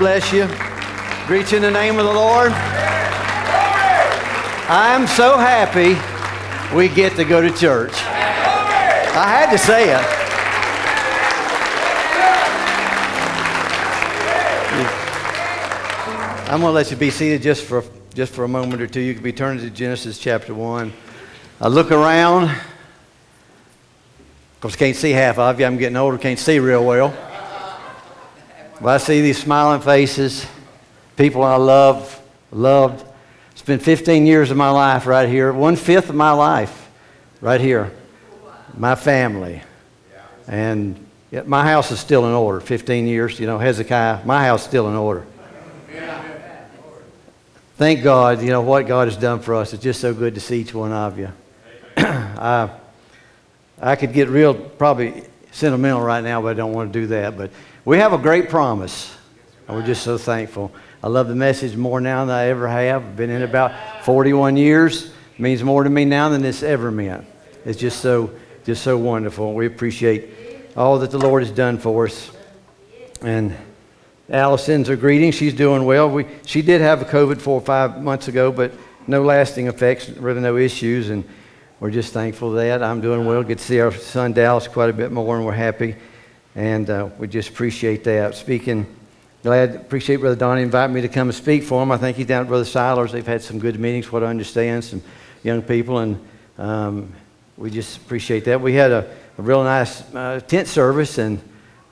[0.00, 0.48] bless you.
[1.26, 2.52] Greet you in the name of the Lord.
[4.66, 5.94] I'm so happy
[6.74, 7.92] we get to go to church.
[7.92, 10.00] I had to say it.
[16.50, 17.84] I'm going to let you be seated just for,
[18.14, 19.00] just for a moment or two.
[19.00, 20.90] You can be turning to Genesis chapter 1.
[21.60, 22.44] I look around.
[22.44, 22.60] Of
[24.62, 25.66] course, can't see half of you.
[25.66, 27.29] I'm getting older, can't see real well.
[28.80, 30.46] But I see these smiling faces,
[31.16, 33.06] people I love, loved.
[33.52, 36.88] It's been 15 years of my life right here, one fifth of my life
[37.40, 37.92] right here.
[38.76, 39.62] My family.
[40.46, 42.60] And yet my house is still in order.
[42.60, 45.26] 15 years, you know, Hezekiah, my house is still in order
[47.80, 49.72] thank God, you know, what God has done for us.
[49.72, 51.32] It's just so good to see each one of you.
[51.96, 52.68] I,
[53.80, 57.38] I could get real, probably sentimental right now, but I don't want to do that.
[57.38, 57.50] But
[57.84, 59.14] we have a great promise,
[59.66, 60.70] and we're just so thankful.
[61.02, 63.02] I love the message more now than I ever have.
[63.02, 65.06] I've been in about 41 years.
[65.06, 67.24] It means more to me now than it's ever meant.
[67.64, 68.30] It's just so,
[68.64, 69.54] just so wonderful.
[69.54, 70.28] We appreciate
[70.76, 72.30] all that the Lord has done for us.
[73.22, 73.56] And
[74.28, 75.34] Alice sends her greetings.
[75.34, 76.10] She's doing well.
[76.10, 78.72] We, she did have a COVID four or five months ago, but
[79.06, 81.24] no lasting effects, really no issues, and
[81.80, 82.82] we're just thankful for that.
[82.82, 83.42] I'm doing well.
[83.42, 85.96] Get to see our son Dallas quite a bit more, and we're happy,
[86.54, 88.34] and uh, we just appreciate that.
[88.34, 88.86] Speaking,
[89.42, 91.92] glad, appreciate Brother Donnie inviting me to come and speak for him.
[91.92, 93.12] I think he's down at Brother Siler's.
[93.12, 95.02] They've had some good meetings, what I understand, some
[95.42, 96.28] young people, and
[96.58, 97.12] um,
[97.56, 98.60] we just appreciate that.
[98.60, 101.40] We had a, a real nice uh, tent service, and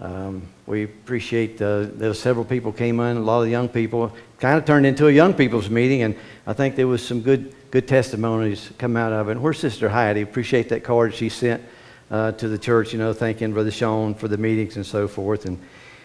[0.01, 4.13] um, we appreciate uh, that several people came in, a lot of young people.
[4.39, 7.55] Kind of turned into a young people's meeting, and I think there was some good,
[7.71, 9.33] good testimonies come out of it.
[9.33, 10.23] And where's Sister Heidi?
[10.23, 11.63] Appreciate that card she sent
[12.11, 15.45] uh, to the church, you know, thanking Brother Sean for the meetings and so forth.
[15.47, 15.59] And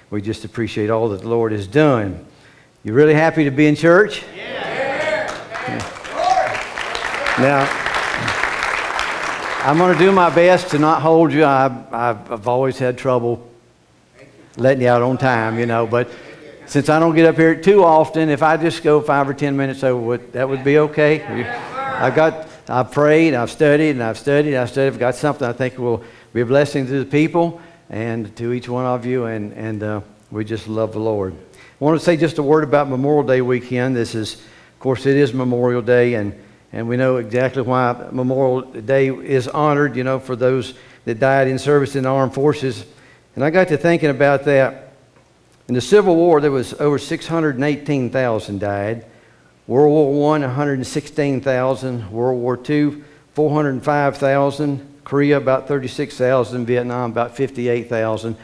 [0.09, 2.25] we just appreciate all that the Lord has done.
[2.83, 4.23] You really happy to be in church?
[4.35, 4.53] Yeah.
[7.39, 7.67] Now,
[9.65, 11.45] I'm going to do my best to not hold you.
[11.45, 13.49] I, I've always had trouble
[14.57, 15.87] letting you out on time, you know.
[15.87, 16.09] But
[16.67, 19.57] since I don't get up here too often, if I just go five or ten
[19.57, 21.23] minutes over, that would be okay.
[21.23, 24.87] I've got, I've prayed, I've studied, and I've studied, I've studied.
[24.87, 26.03] I've got something I think will
[26.33, 27.61] be a blessing to the people
[27.91, 30.01] and to each one of you, and, and uh,
[30.31, 31.35] we just love the Lord.
[31.35, 33.95] I want to say just a word about Memorial Day weekend.
[33.95, 36.33] This is, of course, it is Memorial Day, and,
[36.71, 40.73] and we know exactly why Memorial Day is honored, you know, for those
[41.05, 42.87] that died in service in the armed forces.
[43.35, 44.93] And I got to thinking about that.
[45.67, 49.05] In the Civil War, there was over 618,000 died.
[49.67, 52.11] World War I, 116,000.
[52.11, 53.03] World War II,
[53.33, 55.01] 405,000.
[55.03, 56.65] Korea, about 36,000.
[56.65, 58.35] Vietnam, about 58,000.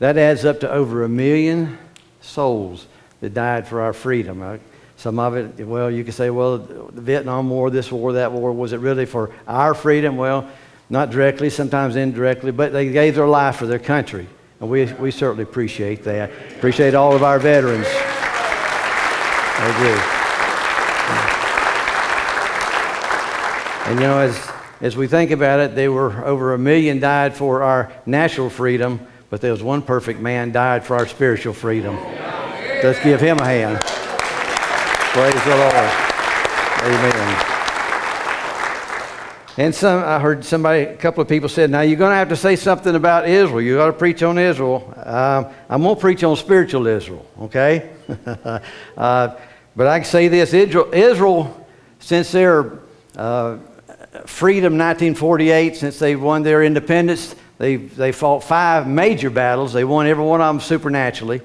[0.00, 1.78] That adds up to over a million
[2.20, 2.86] souls
[3.20, 4.42] that died for our freedom.
[4.42, 4.58] Uh,
[4.96, 8.52] some of it, well, you could say, well, the Vietnam War, this war, that war,
[8.52, 10.18] was it really for our freedom?
[10.18, 10.46] Well,
[10.90, 14.26] not directly, sometimes indirectly, but they gave their life for their country.
[14.60, 16.30] And we, we certainly appreciate that.
[16.56, 17.86] Appreciate all of our veterans.
[19.62, 20.19] I do.
[23.90, 27.34] And you know, as, as we think about it, there were over a million died
[27.34, 31.96] for our natural freedom, but there was one perfect man died for our spiritual freedom.
[31.96, 33.80] Let's give him a hand.
[33.80, 35.74] Praise the Lord.
[36.84, 37.46] Amen.
[39.56, 42.28] And some, I heard somebody, a couple of people said, now you're going to have
[42.28, 43.60] to say something about Israel.
[43.60, 44.94] you got to preach on Israel.
[44.96, 47.90] Uh, I'm going to preach on spiritual Israel, okay?
[48.96, 49.36] uh,
[49.74, 51.66] but I can say this Israel, Israel
[51.98, 52.78] since their
[53.16, 53.58] uh,
[54.26, 59.72] freedom 1948, since they won their independence, they, they fought five major battles.
[59.72, 61.42] They won every one of them supernaturally.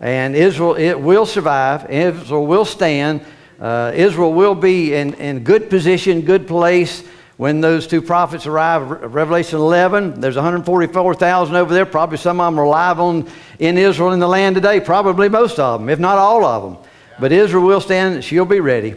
[0.00, 1.90] And Israel, it will survive.
[1.90, 3.24] Israel will stand.
[3.60, 7.02] Uh, Israel will be in, in good position, good place
[7.36, 11.84] when those two prophets arrive Revelation 11, there's 144,000 over there.
[11.84, 14.80] Probably some of them are alive on, in Israel in the land today.
[14.80, 16.90] Probably most of them, if not all of them.
[17.20, 18.96] But Israel will stand, she'll be ready.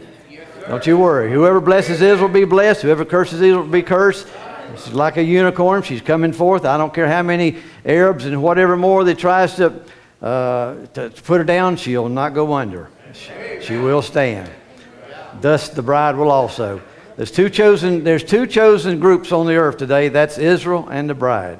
[0.68, 1.32] Don't you worry.
[1.32, 2.82] Whoever blesses Israel will be blessed.
[2.82, 4.28] Whoever curses Israel will be cursed.
[4.76, 5.82] She's like a unicorn.
[5.82, 6.64] She's coming forth.
[6.64, 9.82] I don't care how many Arabs and whatever more that tries to,
[10.22, 12.88] uh, to put her down, she'll not go under.
[13.60, 14.50] She will stand.
[15.40, 16.80] Thus the bride will also.
[17.16, 20.08] There's two chosen, there's two chosen groups on the earth today.
[20.08, 21.58] That's Israel and the bride,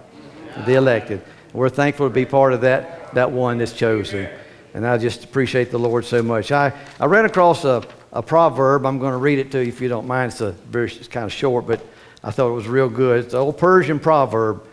[0.66, 1.22] the elected.
[1.52, 4.28] We're thankful to be part of that, that one that's chosen.
[4.72, 6.52] And I just appreciate the Lord so much.
[6.52, 8.86] I, I ran across a, a proverb.
[8.86, 10.32] I'm going to read it to you if you don't mind.
[10.32, 11.84] It's, a very, it's kind of short, but
[12.22, 13.24] I thought it was real good.
[13.24, 14.66] It's an old Persian proverb.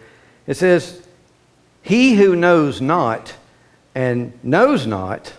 [0.48, 1.06] It says,
[1.81, 3.34] He who knows not
[3.95, 5.34] and knows not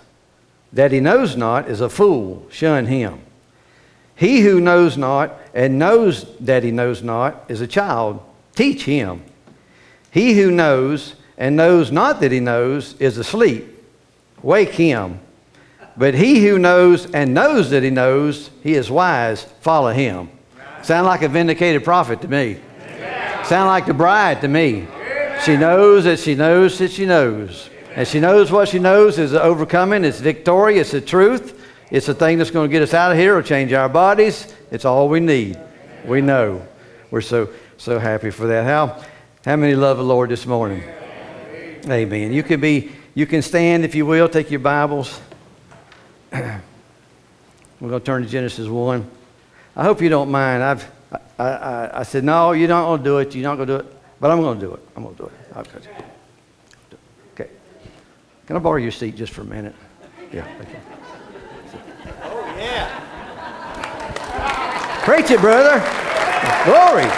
[0.72, 2.46] that he knows not is a fool.
[2.50, 3.20] Shun him.
[4.14, 8.20] He who knows not and knows that he knows not is a child.
[8.54, 9.22] Teach him.
[10.10, 13.66] He who knows and knows not that he knows is asleep.
[14.42, 15.20] Wake him.
[15.98, 19.42] But he who knows and knows that he knows, he is wise.
[19.60, 20.30] Follow him.
[20.82, 22.60] Sound like a vindicated prophet to me.
[23.44, 24.86] Sound like the bride to me.
[25.44, 27.68] She knows that she knows that she knows.
[27.96, 32.14] And she knows what she knows is overcoming, it's victory, it's the truth, it's the
[32.14, 34.54] thing that's going to get us out of here or change our bodies.
[34.70, 35.58] It's all we need.
[36.04, 36.64] We know.
[37.10, 38.64] We're so so happy for that.
[38.64, 39.02] How
[39.44, 40.82] how many love the Lord this morning?
[41.88, 42.32] Amen.
[42.32, 45.20] You can be you can stand if you will, take your Bibles.
[46.32, 46.60] We're
[47.80, 49.10] going to turn to Genesis 1.
[49.76, 50.62] I hope you don't mind.
[50.62, 50.90] I've,
[51.38, 53.34] I, I, I said, no, you're not going to do it.
[53.34, 53.94] You're not going to do it.
[54.20, 54.80] But I'm going to do it.
[54.96, 55.32] I'm going to do it.
[55.56, 55.78] Okay.
[57.34, 57.50] okay.
[58.46, 59.74] Can I borrow your seat just for a minute?
[60.32, 60.66] Yeah, you.
[62.24, 63.04] Oh, yeah.
[65.04, 65.78] Preach it, brother.
[66.64, 67.08] Glory.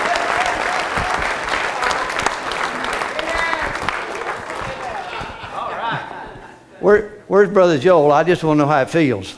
[6.80, 8.10] Where, where's Brother Joel?
[8.10, 9.36] I just want to know how it feels.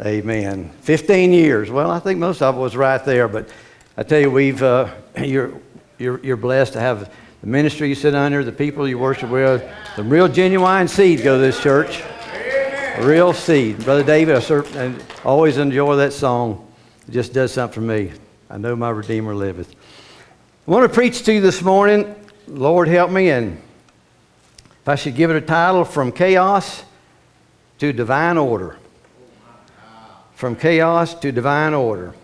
[0.00, 0.70] Amen.
[0.80, 1.70] 15 years.
[1.70, 3.50] Well, I think most of it was right there, but
[3.98, 4.88] I tell you, we've, uh,
[5.22, 5.52] you're,
[5.98, 7.12] you're, you're blessed to have
[7.42, 9.62] the ministry you sit under, the people you worship with,
[9.94, 12.02] some real genuine seed go to this church.
[13.00, 13.84] Real seed.
[13.84, 16.66] Brother David, I, I always enjoy that song.
[17.06, 18.12] It just does something for me.
[18.48, 19.74] I know my Redeemer liveth.
[20.66, 22.14] I want to preach to you this morning.
[22.48, 23.28] Lord, help me.
[23.28, 23.60] And
[24.82, 26.82] if I should give it a title, From Chaos
[27.78, 28.78] to Divine Order.
[30.34, 32.14] From Chaos to Divine Order.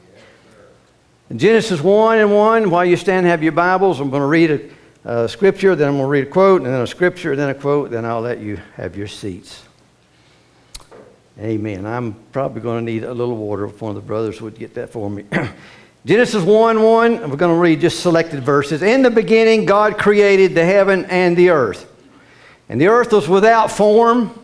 [1.30, 4.26] In Genesis 1 and 1, while you stand and have your Bibles, I'm going to
[4.26, 4.74] read
[5.04, 7.50] a, a scripture, then I'm going to read a quote, and then a scripture, then
[7.50, 9.62] a quote, then I'll let you have your seats.
[11.38, 11.86] Amen.
[11.86, 14.74] I'm probably going to need a little water if one of the brothers would get
[14.74, 15.24] that for me.
[16.04, 18.82] Genesis 1 1, we're going to read just selected verses.
[18.82, 21.87] In the beginning, God created the heaven and the earth.
[22.68, 24.38] And the earth was without form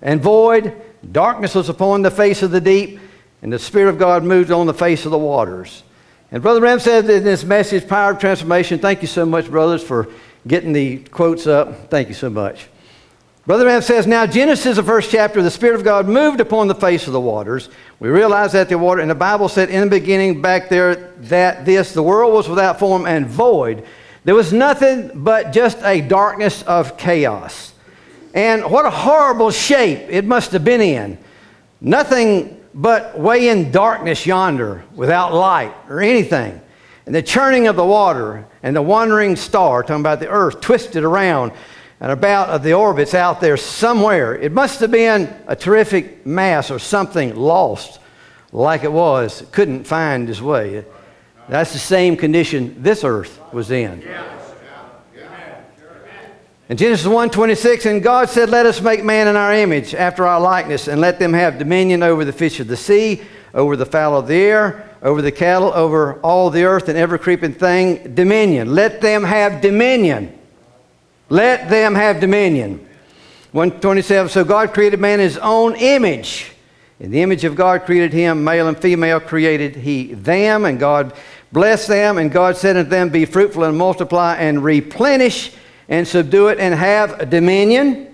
[0.00, 0.74] and void.
[1.10, 2.98] Darkness was upon the face of the deep,
[3.42, 5.82] and the Spirit of God moved on the face of the waters.
[6.30, 9.82] And Brother Branham said in this message, Power of Transformation, thank you so much, brothers,
[9.82, 10.08] for
[10.46, 11.90] getting the quotes up.
[11.90, 12.68] Thank you so much.
[13.44, 16.74] Brother Branham says, Now Genesis, the first chapter, the Spirit of God moved upon the
[16.76, 17.68] face of the waters.
[17.98, 21.66] We realize that the water, and the Bible said in the beginning back there that
[21.66, 23.84] this, the world was without form and void.
[24.24, 27.72] There was nothing but just a darkness of chaos.
[28.34, 31.18] And what a horrible shape it must have been in.
[31.80, 36.60] Nothing but way in darkness yonder without light or anything.
[37.04, 41.02] And the churning of the water and the wandering star, talking about the earth, twisted
[41.02, 41.52] around
[42.00, 44.36] and about of the orbits out there somewhere.
[44.36, 47.98] It must have been a terrific mass or something lost
[48.52, 50.84] like it was, couldn't find its way.
[51.48, 54.02] That's the same condition this earth was in.
[56.68, 60.40] In Genesis 1:26, and God said, "Let us make man in our image, after our
[60.40, 63.20] likeness, and let them have dominion over the fish of the sea,
[63.52, 67.18] over the fowl of the air, over the cattle, over all the earth, and every
[67.18, 68.12] creeping thing.
[68.14, 68.74] Dominion.
[68.74, 70.32] Let them have dominion.
[71.28, 72.80] Let them have dominion."
[73.50, 74.30] 127.
[74.30, 76.52] So God created man in His own image.
[77.02, 81.12] In the image of God created him, male and female created He them, and God
[81.50, 85.52] blessed them, and God said unto them, "Be fruitful and multiply and replenish."
[85.88, 88.08] and subdue it and have dominion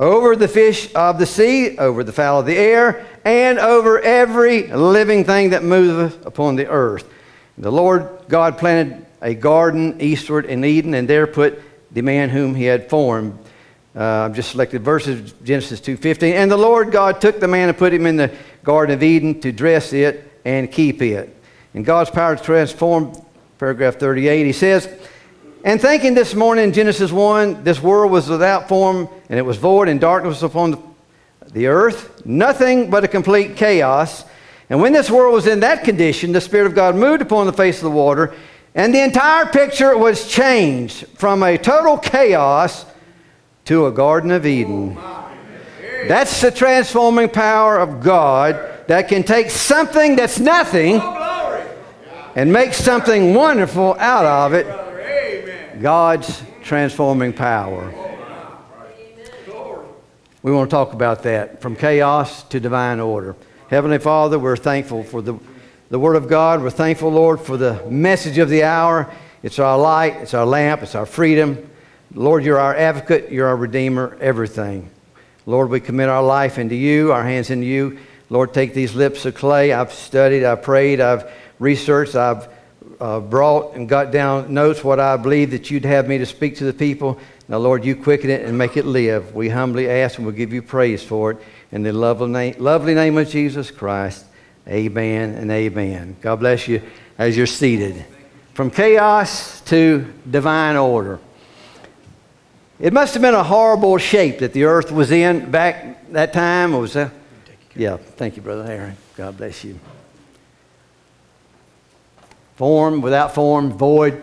[0.00, 4.66] over the fish of the sea, over the fowl of the air, and over every
[4.66, 7.08] living thing that moveth upon the earth.
[7.56, 12.56] The Lord God planted a garden eastward in Eden, and there put the man whom
[12.56, 13.38] he had formed.
[13.96, 16.32] Uh, I've just selected verses, Genesis 2.15.
[16.32, 18.34] And the Lord God took the man and put him in the
[18.64, 21.36] Garden of Eden to dress it and keep it.
[21.74, 23.12] And God's power to transform,
[23.58, 24.88] paragraph 38, he says,
[25.64, 29.56] and thinking this morning in Genesis 1, this world was without form and it was
[29.56, 30.94] void and darkness upon
[31.52, 34.24] the earth, nothing but a complete chaos.
[34.68, 37.52] And when this world was in that condition, the Spirit of God moved upon the
[37.52, 38.34] face of the water,
[38.74, 42.84] and the entire picture was changed from a total chaos
[43.64, 44.94] to a Garden of Eden.
[46.06, 51.00] That's the transforming power of God that can take something that's nothing
[52.36, 57.92] and make something wonderful out of it God's transforming power.
[60.42, 63.34] We want to talk about that from chaos to divine order.
[63.70, 65.38] Heavenly Father, we're thankful for the,
[65.88, 66.62] the Word of God.
[66.62, 69.10] We're thankful, Lord, for the message of the hour.
[69.42, 71.70] It's our light, it's our lamp, it's our freedom.
[72.14, 74.88] Lord, you're our advocate, you're our redeemer, everything.
[75.46, 77.98] Lord, we commit our life into you, our hands into you.
[78.30, 79.72] Lord, take these lips of clay.
[79.72, 82.48] I've studied, I've prayed, I've researched, I've
[83.00, 86.56] uh, brought and got down notes what I believe that you'd have me to speak
[86.58, 87.18] to the people.
[87.48, 89.34] Now, Lord, you quicken it and make it live.
[89.34, 91.38] We humbly ask and we'll give you praise for it.
[91.72, 94.24] In the lovely name, lovely name of Jesus Christ,
[94.68, 96.16] amen and amen.
[96.20, 96.80] God bless you
[97.18, 98.04] as you're seated.
[98.54, 101.18] From chaos to divine order.
[102.80, 106.74] It must have been a horrible shape that the earth was in back that time.
[106.74, 107.12] It was that?
[107.76, 108.96] yeah, thank you, Brother Aaron.
[109.16, 109.78] God bless you.
[112.56, 114.22] Form, without form, void,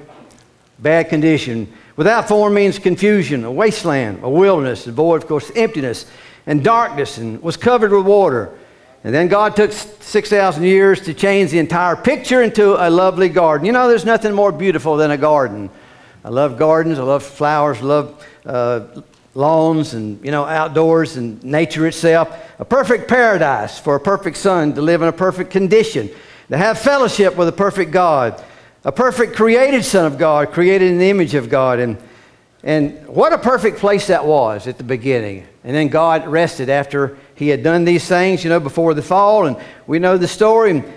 [0.79, 1.71] bad condition.
[1.95, 6.05] Without form means confusion, a wasteland, a wilderness, a void, of course, emptiness
[6.45, 8.57] and darkness, and was covered with water.
[9.03, 13.65] And then God took 6,000 years to change the entire picture into a lovely garden.
[13.65, 15.69] You know, there's nothing more beautiful than a garden.
[16.23, 19.01] I love gardens, I love flowers, I love uh,
[19.33, 22.37] lawns and, you know, outdoors and nature itself.
[22.59, 26.09] A perfect paradise for a perfect son to live in a perfect condition,
[26.49, 28.43] to have fellowship with a perfect God,
[28.83, 31.79] a perfect created son of God, created in the image of God.
[31.79, 31.97] And,
[32.63, 35.47] and what a perfect place that was at the beginning.
[35.63, 39.45] And then God rested after he had done these things, you know, before the fall.
[39.45, 39.57] And
[39.87, 40.71] we know the story.
[40.71, 40.93] And,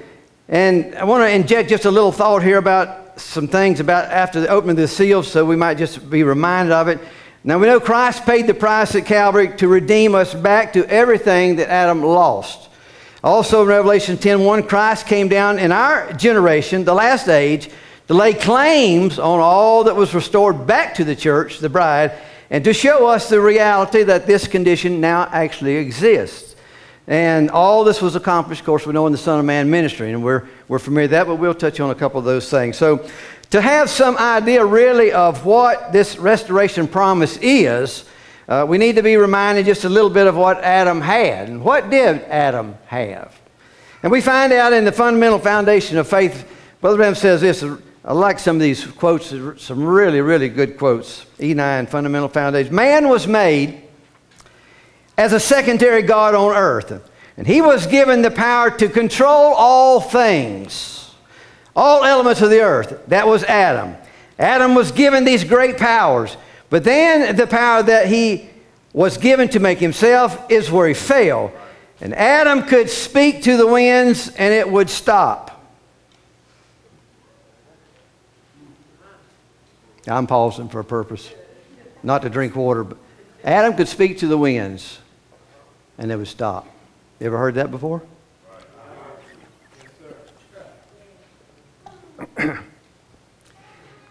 [0.49, 4.41] and I want to inject just a little thought here about some things about after
[4.41, 6.99] the opening of the seals so we might just be reminded of it.
[7.47, 11.57] Now we know Christ paid the price at Calvary to redeem us back to everything
[11.57, 12.71] that Adam lost.
[13.23, 17.69] Also in Revelation 10:1, Christ came down in our generation, the last age,
[18.09, 22.13] to lay claims on all that was restored back to the church, the bride,
[22.49, 26.57] and to show us the reality that this condition now actually exists.
[27.07, 30.11] And all this was accomplished, of course, we know in the Son of Man ministry,
[30.11, 32.79] and we're, we're familiar with that, but we'll touch on a couple of those things.
[32.79, 33.07] So
[33.54, 38.04] to have some idea really of what this restoration promise is,
[38.49, 41.49] uh, we need to be reminded just a little bit of what Adam had.
[41.49, 43.40] And what did Adam have?
[44.02, 47.62] And we find out in the fundamental foundation of faith, Brother Branham says this.
[48.04, 49.32] I like some of these quotes,
[49.62, 51.25] some really, really good quotes.
[51.38, 52.75] E9, fundamental foundation.
[52.75, 53.84] Man was made
[55.16, 60.00] as a secondary God on earth, and he was given the power to control all
[60.00, 61.03] things
[61.76, 63.00] all elements of the earth.
[63.09, 63.97] That was Adam.
[64.38, 66.37] Adam was given these great powers.
[66.71, 68.49] But then the power that he
[68.93, 71.52] was given to make himself is where he failed.
[72.00, 75.50] And Adam could speak to the winds and it would stop.
[80.07, 81.31] I'm pausing for a purpose,
[82.02, 82.99] not to drink water, but
[83.43, 84.99] Adam could speak to the winds
[85.97, 86.66] and they would stop.
[87.21, 88.02] You ever heard that before?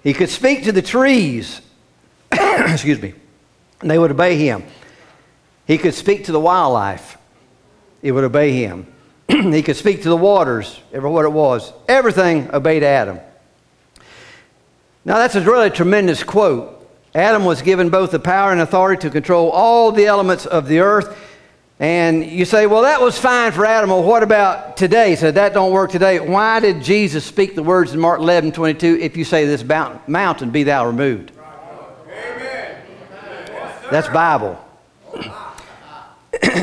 [0.04, 1.62] He could speak to the trees,
[2.32, 3.14] excuse me,
[3.82, 4.64] and they would obey him.
[5.66, 7.18] He could speak to the wildlife,
[8.02, 8.88] it would obey him.
[9.28, 11.72] he could speak to the waters, ever what it was.
[11.88, 13.20] Everything obeyed Adam.
[15.06, 16.70] Now, that's a really tremendous quote.
[17.16, 20.80] Adam was given both the power and authority to control all the elements of the
[20.80, 21.18] earth
[21.84, 23.90] and you say, well, that was fine for Adam.
[23.90, 25.18] Well, what about today?
[25.18, 26.18] So that don't work today.
[26.18, 30.50] Why did Jesus speak the words in Mark 11, 22, if you say this mountain
[30.50, 31.34] be thou removed?
[32.08, 32.78] Amen.
[33.92, 34.58] That's Bible.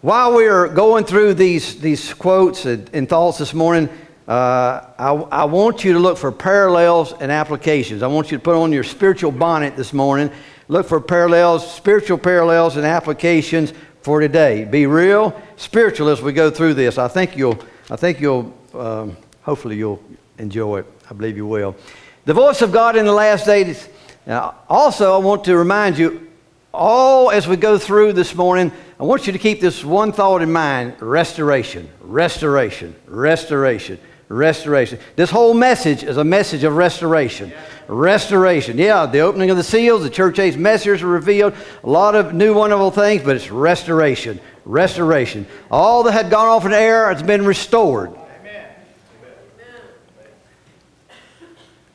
[0.00, 3.90] While we are going through these, these quotes and, and thoughts this morning,
[4.26, 8.02] uh, I, I want you to look for parallels and applications.
[8.02, 10.30] I want you to put on your spiritual bonnet this morning
[10.70, 13.72] look for parallels, spiritual parallels and applications
[14.02, 14.64] for today.
[14.64, 16.96] Be real spiritual as we go through this.
[16.96, 17.58] I think you'll,
[17.90, 20.02] I think you'll, um, hopefully you'll
[20.38, 20.86] enjoy it.
[21.10, 21.74] I believe you will.
[22.24, 23.88] The voice of God in the last days.
[24.26, 26.28] Now, also, I want to remind you,
[26.72, 30.40] all as we go through this morning, I want you to keep this one thought
[30.40, 33.98] in mind restoration, restoration, restoration
[34.30, 34.98] restoration.
[35.16, 37.52] This whole message is a message of restoration.
[37.88, 38.78] Restoration.
[38.78, 42.32] Yeah, the opening of the seals, the church age messengers are revealed, a lot of
[42.32, 44.40] new wonderful things, but it's restoration.
[44.64, 45.46] Restoration.
[45.70, 48.16] All that had gone off in the air has been restored.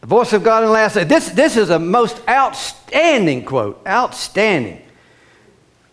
[0.01, 1.04] The voice of God in the last day.
[1.04, 3.82] This, this is a most outstanding quote.
[3.88, 4.82] Outstanding.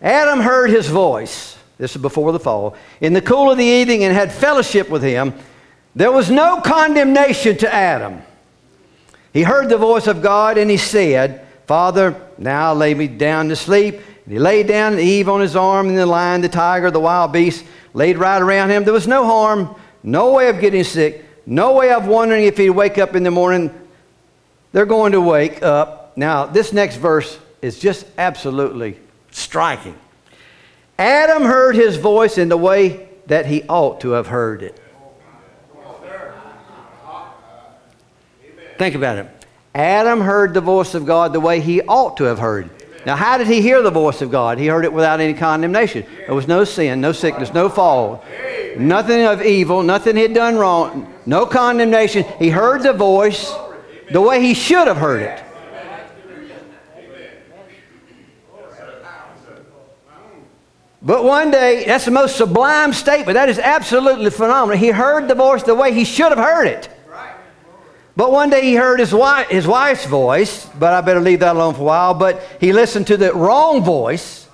[0.01, 1.57] Adam heard his voice.
[1.79, 2.75] This is before the fall.
[3.01, 5.33] In the cool of the evening and had fellowship with him.
[5.95, 8.21] There was no condemnation to Adam.
[9.31, 13.55] He heard the voice of God and he said, Father, now lay me down to
[13.55, 13.95] sleep.
[14.25, 17.33] And he laid down Eve on his arm, and the lion, the tiger, the wild
[17.33, 18.83] beast laid right around him.
[18.83, 22.71] There was no harm no way of getting sick, no way of wondering if he'd
[22.71, 23.73] wake up in the morning.
[24.73, 26.17] They're going to wake up.
[26.17, 28.99] Now, this next verse is just absolutely
[29.31, 29.97] striking.
[30.99, 34.79] Adam heard his voice in the way that he ought to have heard it.
[38.77, 39.27] Think about it.
[39.75, 42.69] Adam heard the voice of God the way he ought to have heard.
[43.05, 44.57] Now, how did he hear the voice of God?
[44.57, 46.05] He heard it without any condemnation.
[46.25, 48.23] There was no sin, no sickness, no fall,
[48.77, 52.23] nothing of evil, nothing he'd done wrong, no condemnation.
[52.39, 53.53] He heard the voice
[54.11, 55.43] the way he should have heard it.
[61.01, 63.33] But one day, that's the most sublime statement.
[63.33, 64.77] That is absolutely phenomenal.
[64.77, 66.87] He heard the voice the way he should have heard it.
[68.15, 71.55] But one day he heard his, wife, his wife's voice, but I better leave that
[71.55, 72.13] alone for a while.
[72.13, 74.47] But he listened to the wrong voice.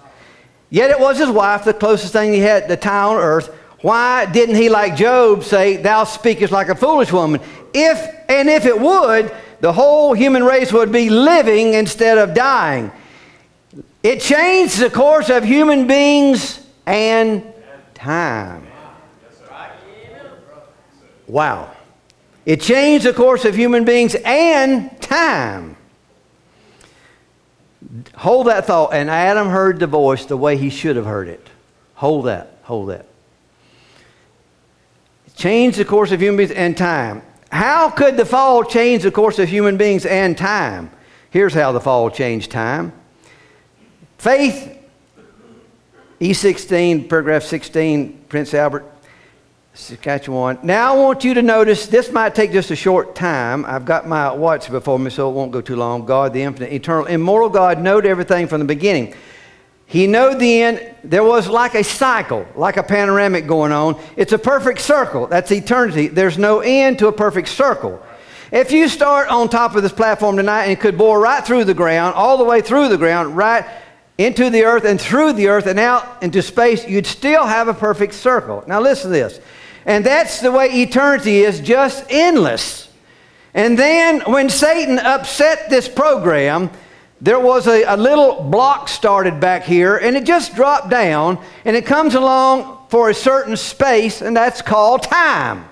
[0.70, 3.48] Yet it was his wife, the closest thing he had to town on earth.
[3.82, 7.42] Why didn't he, like Job, say, Thou speakest like a foolish woman?
[7.74, 7.98] If
[8.30, 12.92] and if it would, the whole human race would be living instead of dying.
[14.04, 17.44] It changed the course of human beings and
[17.94, 18.66] time.
[21.28, 21.72] Wow.
[22.50, 25.78] It changed the course of human beings and time.
[28.16, 28.92] Hold that thought.
[28.92, 31.48] And Adam heard the voice the way he should have heard it.
[31.94, 32.58] Hold that.
[32.64, 33.06] Hold that.
[35.36, 37.22] Change the course of human beings and time.
[37.52, 40.90] How could the fall change the course of human beings and time?
[41.30, 42.94] Here's how the fall changed time.
[44.18, 44.76] Faith,
[46.20, 48.92] E16, paragraph 16, Prince Albert,
[49.74, 50.60] Saskatchewan.
[50.64, 53.66] Now I want you to notice, this might take just a short time.
[53.66, 56.06] I've got my watch before me, so it won't go too long.
[56.06, 59.14] God, the infinite, eternal, immortal God, knowed everything from the beginning.
[59.86, 60.96] He knowed the end.
[61.04, 64.00] There was like a cycle, like a panoramic going on.
[64.18, 65.26] It's a perfect circle.
[65.26, 66.08] That's eternity.
[66.08, 68.00] There's no end to a perfect circle.
[68.52, 71.74] If you start on top of this platform tonight and could bore right through the
[71.74, 73.66] ground, all the way through the ground, right
[74.18, 77.74] into the earth and through the earth and out into space, you'd still have a
[77.74, 78.64] perfect circle.
[78.68, 79.40] Now, listen to this.
[79.90, 82.90] And that's the way eternity is just endless.
[83.56, 86.70] And then when Satan upset this program,
[87.22, 91.76] there was a, a, little block started back here, and it just dropped down, and
[91.76, 95.68] it comes along for a certain space, and that's called time.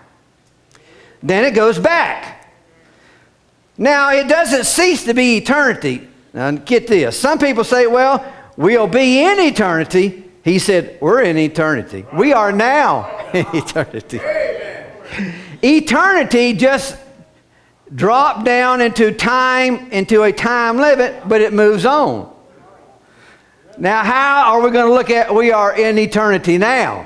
[1.22, 2.52] Then it goes back.
[3.78, 6.08] Now, it doesn't cease to be eternity.
[6.34, 7.20] Now, get this.
[7.20, 8.26] Some people say, well,
[8.58, 10.27] we'll be in eternity.
[10.48, 12.06] He said, We're in eternity.
[12.14, 14.22] We are now in eternity.
[15.62, 16.98] Eternity just
[17.94, 22.34] dropped down into time, into a time limit, but it moves on.
[23.78, 27.06] Now, how are we going to look at we are in eternity now?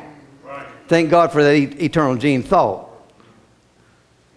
[0.88, 2.90] Thank God for that eternal gene thought.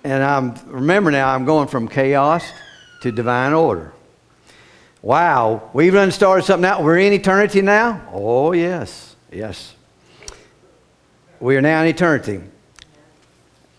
[0.03, 2.43] And I'm remember now I'm going from chaos
[3.03, 3.93] to divine order.
[5.05, 6.83] Wow, we've done started something out.
[6.83, 8.09] We're in eternity now?
[8.11, 9.75] Oh, yes, yes.
[11.38, 12.40] We are now in eternity.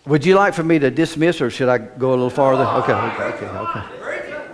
[0.06, 2.64] Would you like for me to dismiss or should I go a little farther?
[2.64, 4.48] Okay, okay, okay, okay.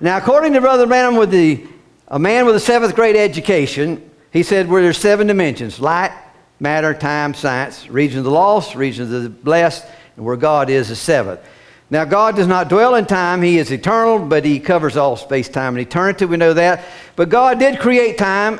[0.00, 1.64] Now, according to Brother Branham, with the,
[2.08, 6.10] a man with a seventh grade education, he said where there's seven dimensions light,
[6.58, 10.88] matter, time, science, region of the lost, region of the blessed, and where God is
[10.88, 11.38] the seventh.
[11.94, 13.40] Now, God does not dwell in time.
[13.40, 16.24] He is eternal, but He covers all space, time, and eternity.
[16.24, 16.84] We know that.
[17.14, 18.58] But God did create time,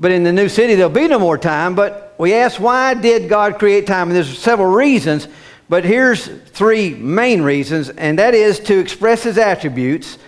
[0.00, 1.76] but in the new city, there'll be no more time.
[1.76, 4.08] But we ask, why did God create time?
[4.08, 5.28] And there's several reasons,
[5.68, 10.18] but here's three main reasons, and that is to express His attributes,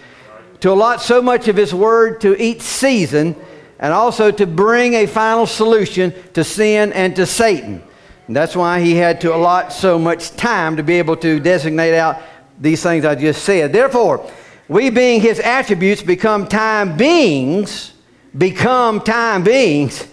[0.60, 3.34] to allot so much of His Word to each season,
[3.80, 7.82] and also to bring a final solution to sin and to Satan.
[8.28, 11.96] And that's why he had to allot so much time to be able to designate
[11.96, 12.20] out
[12.58, 13.72] these things I just said.
[13.72, 14.30] Therefore,
[14.68, 17.92] we being his attributes become time beings,
[18.36, 20.06] become time beings.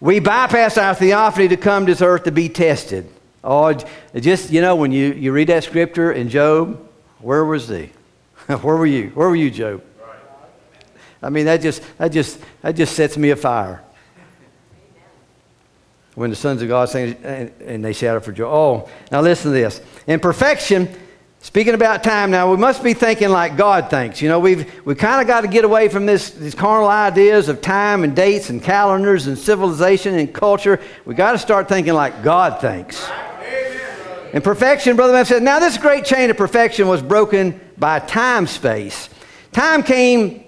[0.00, 3.08] We bypass our theophany to come to this earth to be tested.
[3.42, 3.72] Oh,
[4.14, 6.88] just, you know, when you, you read that scripture in Job,
[7.20, 7.90] where was he?
[8.46, 9.10] where were you?
[9.10, 9.82] Where were you, Job?
[11.22, 13.82] I mean, that just, that just, that just sets me afire
[16.14, 18.46] when the sons of God sing and they shout for joy.
[18.46, 19.80] Oh, now listen to this.
[20.06, 20.88] In perfection,
[21.46, 24.20] speaking about time, now we must be thinking like God thinks.
[24.20, 27.48] You know, we've we kind of got to get away from this these carnal ideas
[27.48, 30.80] of time and dates and calendars and civilization and culture.
[31.04, 33.08] We got to start thinking like God thinks.
[34.32, 38.48] In perfection, Brother Matt said, now this great chain of perfection was broken by time
[38.48, 39.08] space.
[39.52, 40.44] Time came,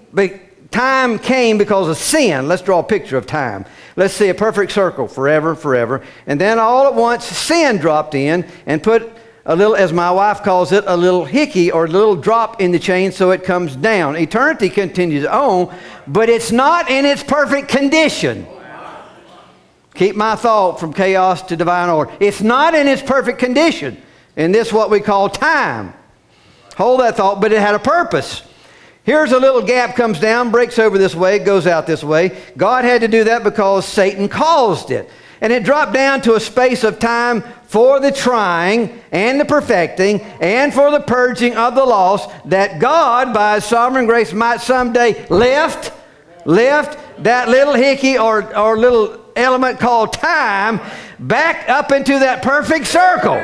[0.69, 2.47] time came because of sin.
[2.47, 3.65] Let's draw a picture of time.
[3.95, 6.03] let's see, a perfect circle forever, forever.
[6.27, 9.11] And then all at once, sin dropped in and put
[9.49, 12.71] a little, as my wife calls it, a little hickey or a little drop in
[12.71, 14.15] the chain so it comes down.
[14.15, 18.45] Eternity continues on, but it's not in its perfect condition.
[19.95, 22.11] Keep my thought from chaos to divine order.
[22.19, 23.99] It's not in its perfect condition
[24.37, 25.95] in this what we call time.
[26.77, 28.43] Hold that thought, but it had a purpose.
[29.03, 32.39] Here's a little gap comes down, breaks over this way, goes out this way.
[32.55, 35.09] God had to do that because Satan caused it.
[35.41, 40.21] And it dropped down to a space of time for the trying and the perfecting
[40.41, 45.27] and for the purging of the lost that God, by His sovereign grace, might someday
[45.27, 45.93] lift,
[46.45, 50.79] lift that little hickey or, or little element called time
[51.19, 53.39] back up into that perfect circle.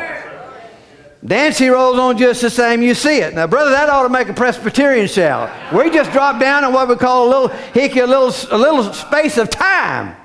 [1.24, 3.36] Dancy rolls on just the same, you see it.
[3.36, 5.52] Now, brother, that ought to make a Presbyterian shout.
[5.72, 8.92] We just drop down in what we call a little hickey, a little, a little
[8.92, 10.16] space of time.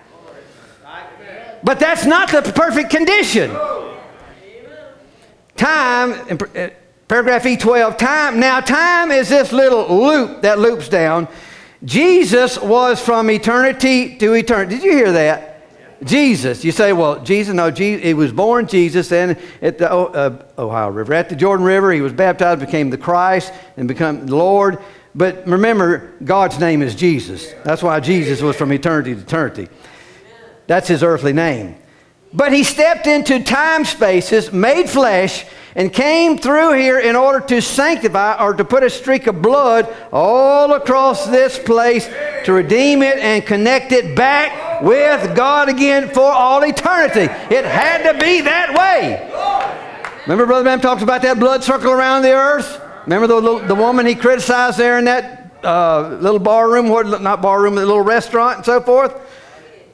[1.63, 3.51] But that's not the perfect condition.
[5.61, 6.12] Time,
[6.57, 6.70] uh,
[7.07, 11.29] paragraph E12, time, now time is this little loop that loops down.
[11.85, 14.77] Jesus was from eternity to eternity.
[14.77, 16.03] Did you hear that?
[16.03, 16.64] Jesus.
[16.64, 20.88] You say, well, Jesus, no, Jesus, he was born Jesus and at the uh, Ohio
[20.88, 21.12] River.
[21.12, 24.79] At the Jordan River, he was baptized, became the Christ, and become the Lord.
[25.14, 27.53] But remember, God's name is Jesus.
[27.64, 29.68] That's why Jesus was from eternity to eternity.
[30.66, 31.77] That's his earthly name.
[32.33, 37.61] But he stepped into time spaces, made flesh, and came through here in order to
[37.61, 42.09] sanctify or to put a streak of blood all across this place
[42.45, 47.33] to redeem it and connect it back with God again for all eternity.
[47.55, 49.27] It had to be that way.
[50.23, 52.81] Remember, Brother Branham talks about that blood circle around the earth?
[53.07, 56.88] Remember the, the woman he criticized there in that uh, little bar room,
[57.23, 59.14] not bar room, the little restaurant and so forth?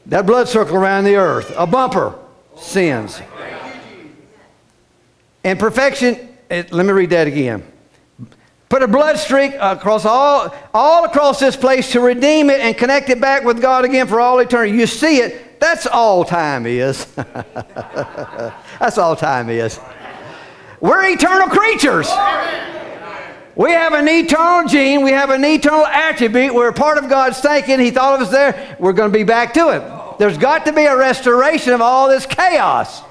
[0.07, 2.15] That blood circle around the earth, a bumper,
[2.57, 3.21] sins.
[5.45, 7.63] And perfection, eh, let me read that again.
[8.69, 13.11] Put a blood streak across all, all across this place to redeem it and connect
[13.11, 14.77] it back with God again for all eternity.
[14.77, 17.05] You see it, that's all time is.
[17.15, 19.79] that's all time is.
[20.81, 22.09] We're eternal creatures.
[23.55, 25.03] We have an eternal gene.
[25.03, 26.53] We have an eternal attribute.
[26.53, 27.79] We're part of God's thinking.
[27.79, 28.77] He thought of us there.
[28.81, 30.06] We're going to be back to it.
[30.19, 33.03] There's got to be a restoration of all this chaos.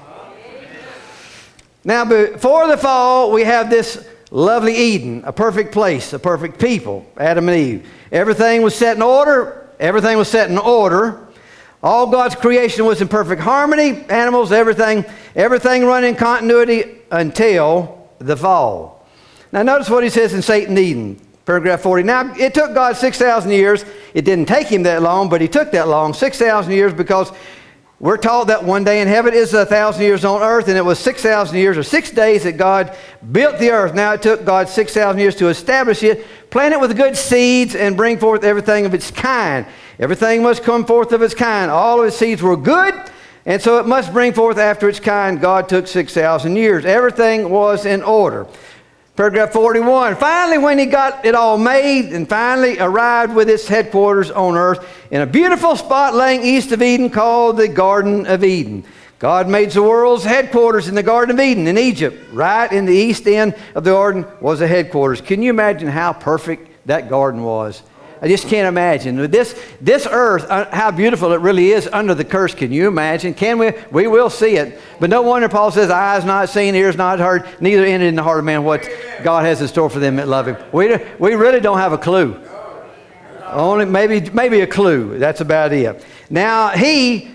[1.84, 7.06] Now, before the fall, we have this lovely Eden, a perfect place, a perfect people,
[7.16, 7.88] Adam and Eve.
[8.10, 9.68] Everything was set in order.
[9.78, 11.28] Everything was set in order.
[11.82, 14.04] All God's creation was in perfect harmony.
[14.08, 15.04] Animals, everything,
[15.36, 19.06] everything run in continuity until the fall.
[19.52, 22.02] Now, notice what he says in Satan Eden, paragraph 40.
[22.02, 23.84] Now, it took God 6,000 years.
[24.12, 27.32] It didn't take him that long, but he took that long, 6,000 years, because
[27.98, 30.84] we're told that one day in heaven is a thousand years on earth, and it
[30.84, 32.94] was 6,000 years or six days that God
[33.32, 33.94] built the earth.
[33.94, 37.96] Now it took God 6,000 years to establish it, plant it with good seeds, and
[37.96, 39.64] bring forth everything of its kind.
[39.98, 41.70] Everything must come forth of its kind.
[41.70, 42.94] All of its seeds were good,
[43.46, 45.40] and so it must bring forth after its kind.
[45.40, 46.84] God took 6,000 years.
[46.84, 48.46] Everything was in order.
[49.16, 50.16] Paragraph 41.
[50.16, 54.86] Finally, when he got it all made and finally arrived with its headquarters on earth
[55.10, 58.84] in a beautiful spot laying east of Eden called the Garden of Eden.
[59.18, 62.30] God made the world's headquarters in the Garden of Eden in Egypt.
[62.30, 65.22] Right in the east end of the garden was the headquarters.
[65.22, 67.82] Can you imagine how perfect that garden was?
[68.26, 69.30] I just can't imagine.
[69.30, 72.56] This, this earth, uh, how beautiful it really is under the curse.
[72.56, 73.34] Can you imagine?
[73.34, 73.70] Can we?
[73.92, 74.80] We will see it.
[74.98, 78.24] But no wonder Paul says, eyes not seen, ears not heard, neither entered in the
[78.24, 78.84] heart of man what
[79.22, 80.56] God has in store for them that love him.
[80.72, 82.36] We, we really don't have a clue.
[83.44, 85.20] Only maybe, maybe a clue.
[85.20, 86.04] That's about it.
[86.28, 87.30] Now he,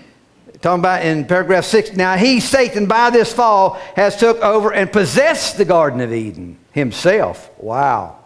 [0.60, 4.92] talking about in paragraph six, now he, Satan, by this fall, has took over and
[4.92, 7.50] possessed the Garden of Eden himself.
[7.56, 8.18] Wow.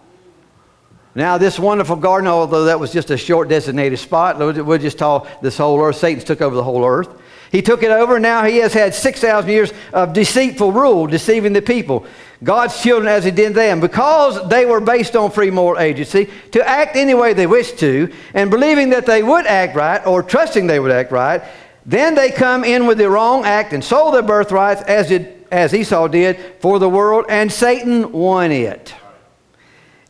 [1.17, 5.27] Now, this wonderful garden, although that was just a short designated spot, we'll just call
[5.41, 5.97] this whole earth.
[5.97, 7.09] Satan's took over the whole earth.
[7.51, 11.55] He took it over, and now he has had 6,000 years of deceitful rule, deceiving
[11.55, 12.05] the people.
[12.45, 16.69] God's children as he did them, because they were based on free moral agency, to
[16.69, 20.67] act any way they wished to, and believing that they would act right, or trusting
[20.67, 21.43] they would act right,
[21.87, 25.11] then they come in with the wrong act and sold their birthrights as,
[25.51, 28.93] as Esau did for the world, and Satan won it.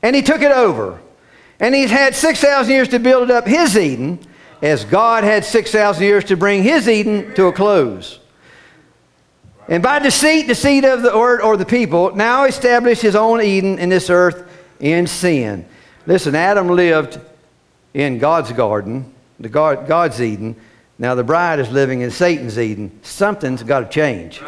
[0.06, 1.00] And he took it over.
[1.58, 4.20] And he's had 6,000 years to build up his Eden,
[4.62, 8.20] as God had 6,000 years to bring his Eden to a close.
[9.66, 13.80] And by deceit, deceit of the or, or the people, now established his own Eden
[13.80, 15.66] in this earth in sin.
[16.06, 17.18] Listen, Adam lived
[17.92, 20.54] in God's garden, the God, God's Eden,
[21.00, 22.96] Now the bride is living in Satan's Eden.
[23.02, 24.40] Something's got to change.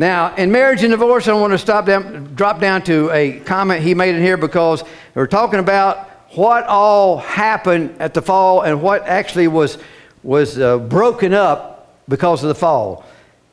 [0.00, 3.82] Now, in marriage and divorce, I want to stop down, drop down to a comment
[3.82, 4.82] he made in here because
[5.14, 9.76] we're talking about what all happened at the fall and what actually was,
[10.22, 13.04] was uh, broken up because of the fall.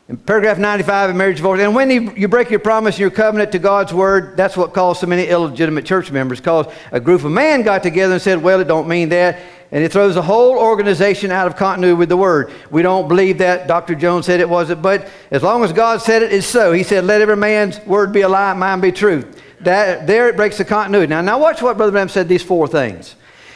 [0.07, 3.11] In paragraph 95 of marriage and divorce, and when you, break your promise and your
[3.11, 6.39] covenant to God's word, that's what caused so many illegitimate church members.
[6.39, 9.83] Because a group of men got together and said, "Well, it don't mean that," and
[9.83, 12.51] it throws the whole organization out of continuity with the word.
[12.71, 13.67] We don't believe that.
[13.67, 13.95] Dr.
[13.95, 16.71] Jones said it wasn't, but as long as God said it, it's so.
[16.71, 20.35] He said, "Let every man's word be a lie, mine be truth." That there it
[20.35, 21.07] breaks the continuity.
[21.07, 22.29] Now, now watch what Brother Branham said.
[22.29, 23.15] These four things.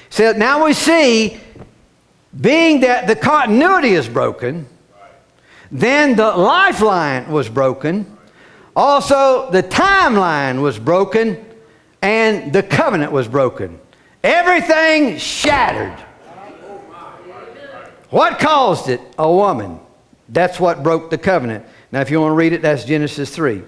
[0.09, 1.39] He said, "Now we see,
[2.39, 4.65] being that the continuity is broken."
[5.71, 8.17] Then the lifeline was broken.
[8.75, 11.37] Also, the timeline was broken,
[12.01, 13.79] and the covenant was broken.
[14.23, 15.97] Everything shattered.
[18.09, 19.01] What caused it?
[19.17, 19.79] A woman.
[20.29, 21.65] That's what broke the covenant.
[21.91, 23.63] Now, if you want to read it, that's Genesis 3.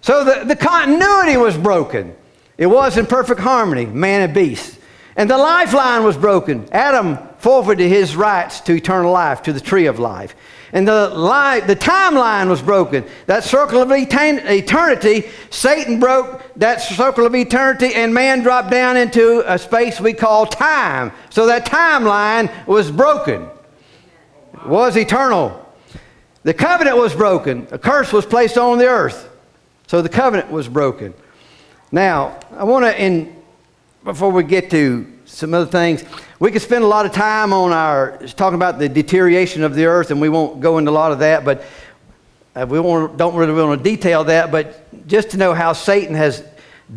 [0.00, 2.14] So the, the continuity was broken.
[2.56, 4.78] It was in perfect harmony, man and beast.
[5.16, 6.68] And the lifeline was broken.
[6.72, 10.34] Adam forfeited his rights to eternal life, to the tree of life.
[10.72, 13.04] And the, life, the timeline was broken.
[13.26, 19.42] That circle of eternity, Satan broke that circle of eternity, and man dropped down into
[19.50, 21.12] a space we call time.
[21.30, 23.48] So that timeline was broken,
[24.54, 25.64] it was eternal.
[26.44, 27.66] The covenant was broken.
[27.72, 29.28] A curse was placed on the earth.
[29.86, 31.12] So the covenant was broken.
[31.90, 33.36] Now, I want to, in
[34.04, 36.02] before we get to some other things,
[36.40, 39.84] we could spend a lot of time on our talking about the deterioration of the
[39.84, 41.62] earth, and we won't go into a lot of that, but
[42.56, 44.50] uh, we don't really want to detail that.
[44.50, 46.42] But just to know how Satan has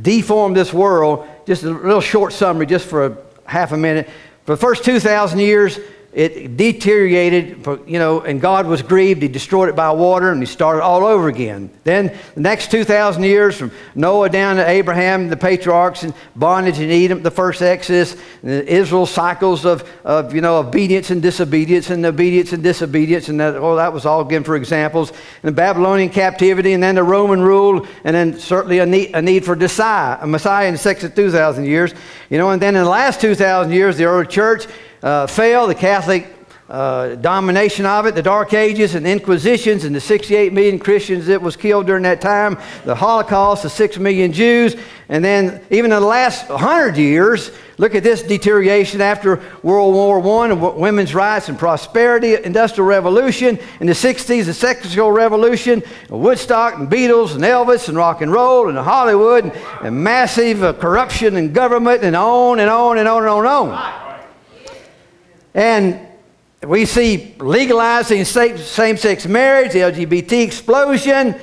[0.02, 4.10] deformed this world, just a real short summary, just for a half a minute.
[4.46, 5.80] For the first 2,000 years,
[6.14, 9.22] it deteriorated, for, you know, and God was grieved.
[9.22, 11.70] He destroyed it by water and he started all over again.
[11.86, 16.92] Then the next 2,000 years from Noah down to Abraham, the patriarchs, and bondage in
[16.92, 22.52] Edom, the first Exodus, Israel cycles of, of, you know, obedience and disobedience and obedience
[22.52, 23.30] and disobedience.
[23.30, 25.12] And that, oh, that was all given for examples.
[25.12, 29.22] And the Babylonian captivity and then the Roman rule and then certainly a need, a
[29.22, 31.94] need for Messiah, a Messiah in the second 2,000 years.
[32.30, 34.68] You know, and then in the last 2,000 years, the early church
[35.04, 36.28] uh, fell, the Catholic
[36.72, 41.42] uh, domination of it, the Dark Ages and Inquisitions, and the 68 million Christians that
[41.42, 44.78] was killed during that time, the Holocaust, the 6 million Jews,
[45.10, 50.46] and then even in the last 100 years, look at this deterioration after World War
[50.46, 56.76] I, and women's rights and prosperity, Industrial Revolution, in the 60s, the Sexual Revolution, Woodstock
[56.76, 61.36] and Beatles and Elvis and rock and roll and Hollywood and, and massive uh, corruption
[61.36, 64.11] and government and on and on and on and on and on.
[65.54, 66.00] And
[66.66, 71.36] we see legalizing same sex marriage, the LGBT explosion,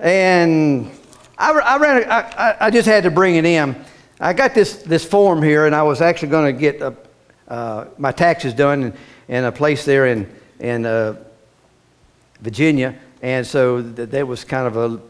[0.00, 0.90] and
[1.38, 3.76] I, I, ran, I, I, just had to bring it in.
[4.20, 6.96] I got this, this form here, and I was actually going to get a,
[7.48, 8.92] uh, my taxes done in,
[9.28, 11.16] in, a place there in, in uh,
[12.40, 12.98] Virginia.
[13.22, 15.00] And so th- that was kind of a,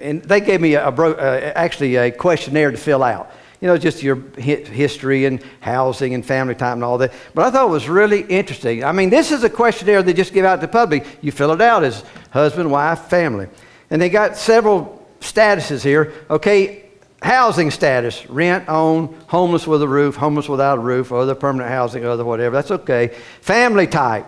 [0.00, 3.30] and they gave me a, a bro, uh, actually a questionnaire to fill out
[3.64, 7.14] you know, just your history and housing and family time and all that.
[7.32, 8.84] But I thought it was really interesting.
[8.84, 11.06] I mean, this is a questionnaire they just give out to the public.
[11.22, 13.48] You fill it out as husband, wife, family.
[13.88, 16.12] And they got several statuses here.
[16.28, 16.84] Okay,
[17.22, 22.04] housing status rent, own, homeless with a roof, homeless without a roof, other permanent housing,
[22.04, 22.54] other whatever.
[22.54, 23.16] That's okay.
[23.40, 24.26] Family type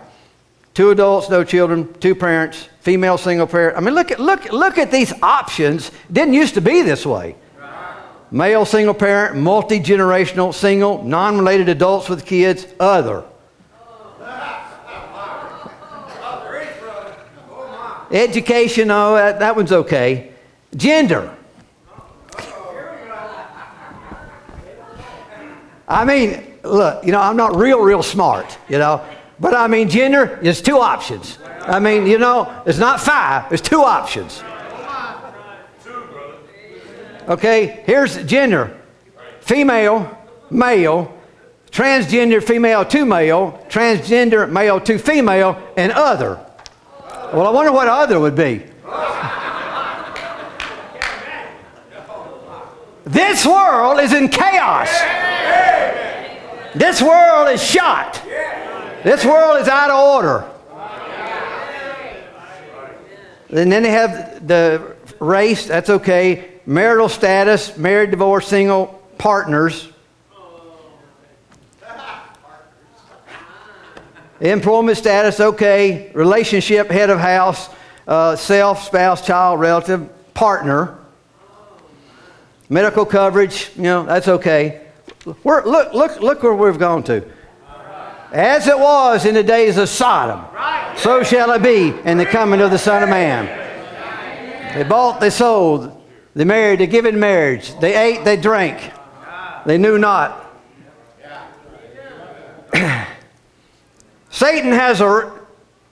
[0.73, 3.77] two adults, no children, two parents, female single parent.
[3.77, 5.91] I mean, look at, look, look at these options.
[6.11, 7.35] Didn't used to be this way
[8.31, 13.23] male single parent, multi generational, single, non related adults with kids, other.
[18.09, 20.31] Education, oh, that, that one's okay.
[20.75, 21.35] Gender.
[25.89, 29.03] I mean, look, you know, I'm not real, real smart, you know,
[29.39, 31.37] but I mean, gender is two options.
[31.61, 34.41] I mean, you know, it's not five, it's two options.
[37.27, 38.77] Okay, here's gender
[39.41, 40.17] female,
[40.49, 41.13] male,
[41.71, 46.39] transgender female to male, transgender male to female, and other.
[47.33, 48.63] Well, I wonder what other would be.
[53.05, 54.89] this world is in chaos.
[56.75, 58.21] This world is shot.
[59.03, 60.49] This world is out of order.
[63.49, 69.89] And then they have the race, that's okay marital status, married, divorced, single, partners.
[74.39, 76.11] Employment status, okay.
[76.13, 77.69] Relationship, head of house,
[78.07, 80.99] uh, self, spouse, child, relative, partner.
[82.69, 84.85] Medical coverage, you know, that's okay.
[85.43, 87.25] We're, look, look, look where we've gone to.
[88.31, 90.45] As it was in the days of Sodom,
[90.97, 93.66] so shall it be in the coming of the Son of Man.
[94.77, 95.99] They bought, they sold,
[96.35, 98.91] they married, they given marriage, they ate, they drank,
[99.65, 100.53] they knew not.
[104.29, 105.33] Satan has a,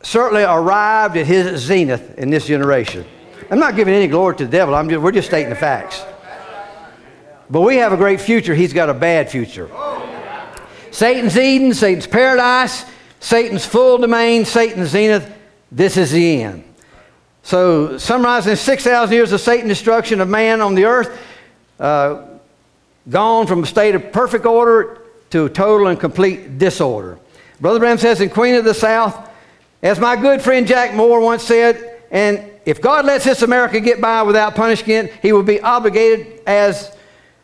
[0.04, 3.04] certainly arrived at his zenith in this generation.
[3.50, 6.06] I'm not giving any glory to the devil, I'm just, we're just stating the facts.
[7.50, 9.68] But we have a great future, he's got a bad future.
[10.92, 12.86] Satan's Eden, Satan's paradise,
[13.20, 15.28] Satan's full domain, Satan's zenith.
[15.72, 16.75] This is the end.
[17.46, 21.16] So, summarizing 6,000 years of Satan destruction of man on the earth,
[21.80, 22.24] uh,
[23.08, 27.20] gone from a state of perfect order to total and complete disorder.
[27.62, 29.30] Brother Branham says in Queen of the South,
[29.84, 34.02] as my good friend Jack Moore once said, and if God lets this America get
[34.02, 36.98] by without punishing it, he will be obligated as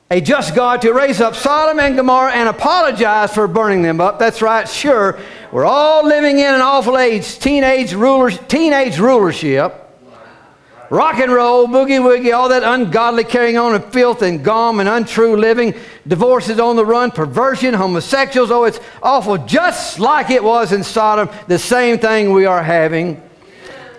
[0.09, 4.17] a just God to raise up Sodom and Gomorrah and apologize for burning them up.
[4.17, 5.19] That's right, sure.
[5.51, 9.89] We're all living in an awful age, teenage, rulers, teenage rulership.
[10.91, 14.89] Rock and roll, boogie woogie, all that ungodly carrying on of filth and gum and
[14.89, 15.73] untrue living,
[16.06, 18.51] divorces on the run, perversion, homosexuals.
[18.51, 23.23] Oh, it's awful, just like it was in Sodom, the same thing we are having.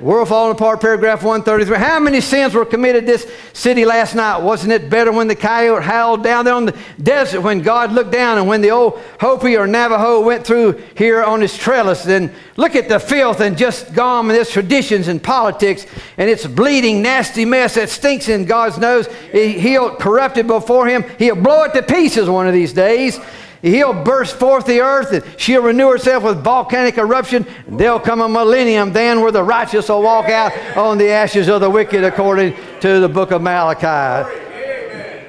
[0.02, 1.76] World falling apart, paragraph 133.
[1.76, 4.38] How many sins were committed this city last night?
[4.38, 8.10] Wasn't it better when the coyote howled down there on the desert when God looked
[8.10, 12.02] down and when the old Hopi or Navajo went through here on his trellis?
[12.02, 15.86] Then look at the filth and just gone and its traditions and politics
[16.16, 19.06] and its bleeding, nasty mess that stinks in God's nose.
[19.30, 21.04] He'll corrupt it before him.
[21.16, 23.20] He'll blow it to pieces one of these days.
[23.62, 27.46] He'll burst forth the earth and she'll renew herself with volcanic eruption.
[27.68, 31.60] There'll come a millennium then where the righteous will walk out on the ashes of
[31.60, 34.28] the wicked according to the book of Malachi.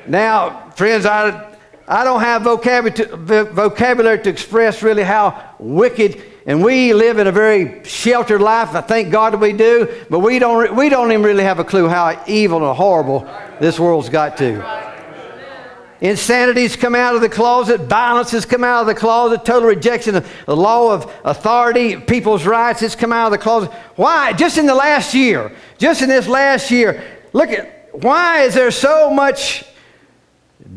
[0.07, 1.55] Now, friends, I,
[1.87, 7.27] I don't have vocabulary to, vocabulary to express really how wicked and we live in
[7.27, 8.75] a very sheltered life.
[8.75, 11.63] I thank God that we do, but we don't, we don't even really have a
[11.63, 13.21] clue how evil and horrible
[13.61, 14.92] this world's got to.
[16.03, 17.79] Insanity's come out of the closet.
[17.83, 19.45] Violence has come out of the closet.
[19.45, 23.71] Total rejection of the law of authority, people's rights has come out of the closet.
[23.95, 24.33] Why?
[24.33, 28.69] Just in the last year, just in this last year, look at why is there
[28.69, 29.63] so much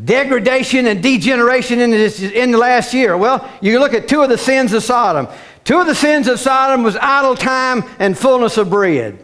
[0.04, 3.16] degradation and degeneration in, this, in the last year?
[3.16, 5.26] Well, you look at two of the sins of Sodom.
[5.64, 9.18] Two of the sins of Sodom was idle time and fullness of bread.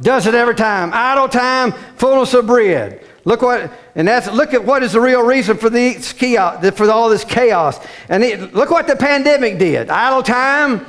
[0.00, 0.90] Does it every time.
[0.92, 3.04] Idle time, fullness of bread.
[3.28, 6.90] Look what, and that's look at what is the real reason for the chaos, for
[6.90, 7.78] all this chaos.
[8.08, 10.86] And it, look what the pandemic did: idle time,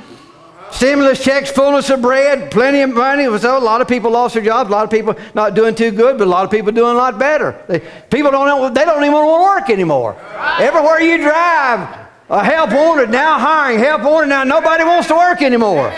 [0.70, 3.24] stimulus checks, fullness of bread, plenty of money.
[3.38, 4.70] So a lot of people lost their jobs.
[4.70, 6.98] A lot of people not doing too good, but a lot of people doing a
[6.98, 7.62] lot better.
[7.68, 10.16] They, people don't they don't even want to work anymore.
[10.58, 14.44] Everywhere you drive, a help wanted now hiring, help wanted now.
[14.44, 15.92] Nobody wants to work anymore.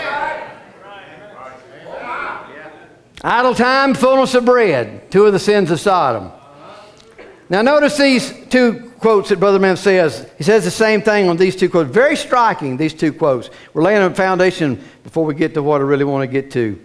[3.25, 6.29] Idle time, fullness of bread, two of the sins of Sodom.
[7.47, 10.29] Now, notice these two quotes that Brother Branham says.
[10.37, 11.89] He says the same thing on these two quotes.
[11.89, 13.49] Very striking, these two quotes.
[13.73, 16.79] We're laying a foundation before we get to what I really want to get to.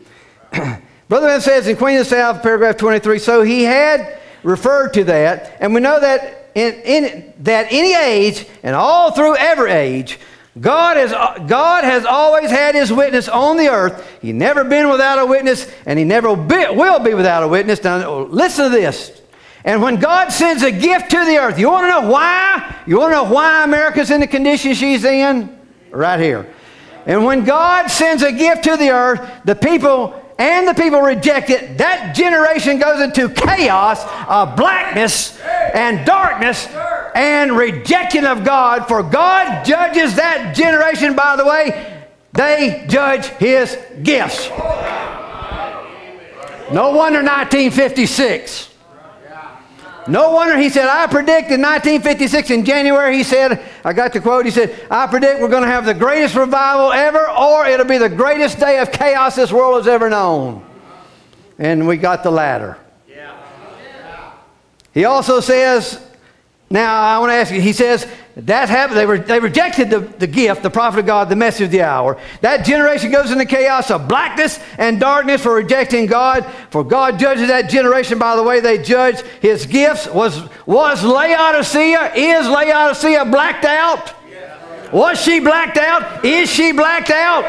[0.53, 5.05] Brother Branham says in Queen of the South, paragraph 23, so he had referred to
[5.05, 10.21] that, and we know that in, in that any age and all through every age,
[10.61, 11.13] God has,
[11.47, 14.07] God has always had his witness on the earth.
[14.21, 17.83] He never been without a witness, and he never be, will be without a witness.
[17.85, 19.21] Now, listen to this.
[19.65, 22.77] And when God sends a gift to the earth, you want to know why?
[22.87, 25.59] You want to know why America's in the condition she's in?
[25.91, 26.53] Right here.
[27.07, 31.51] And when God sends a gift to the earth, the people and the people reject
[31.51, 36.69] it, that generation goes into chaos of blackness and darkness
[37.15, 38.87] and rejection of God.
[38.87, 44.49] For God judges that generation, by the way, they judge his gifts.
[46.71, 48.68] No wonder 1956.
[50.09, 54.21] No wonder he said, I predict in 1956 in January, he said, I got the
[54.21, 57.85] quote, he said, I predict we're going to have the greatest revival ever, or it'll
[57.85, 60.65] be the greatest day of chaos this world has ever known.
[61.59, 62.79] And we got the latter.
[64.95, 66.01] He also says,
[66.71, 68.07] now I want to ask you, he says,
[68.39, 68.99] that happened.
[68.99, 72.21] They, they rejected the, the gift, the prophet of God, the message of the hour.
[72.41, 76.47] That generation goes into chaos of blackness and darkness for rejecting God.
[76.71, 80.07] For God judges that generation by the way they judge his gifts.
[80.07, 84.15] Was, was Laodicea, is Laodicea blacked out?
[84.93, 86.25] Was she blacked out?
[86.25, 87.43] Is she blacked out?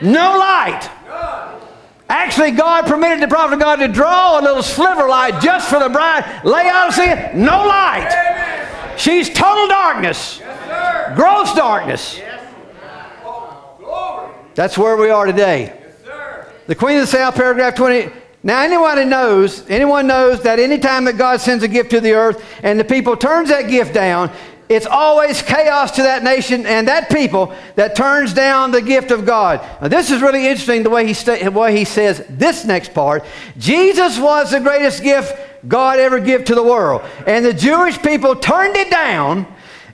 [0.00, 0.88] No light.
[2.08, 5.80] Actually, God permitted the prophet of God to draw a little sliver light just for
[5.80, 6.42] the bride.
[6.44, 8.44] Laodicea, no light.
[8.96, 10.40] She's total darkness.
[11.14, 12.20] Gross darkness.
[14.54, 15.78] That's where we are today.
[16.66, 18.10] The Queen of the South, paragraph 20.
[18.42, 22.12] Now, anyone who knows, anyone knows that anytime that God sends a gift to the
[22.12, 24.30] earth and the people turns that gift down,
[24.68, 29.24] it's always chaos to that nation and that people that turns down the gift of
[29.24, 29.60] God.
[29.80, 33.24] Now, this is really interesting the way he, sta- way he says this next part.
[33.58, 35.38] Jesus was the greatest gift
[35.68, 37.02] God ever gave to the world.
[37.26, 39.46] And the Jewish people turned it down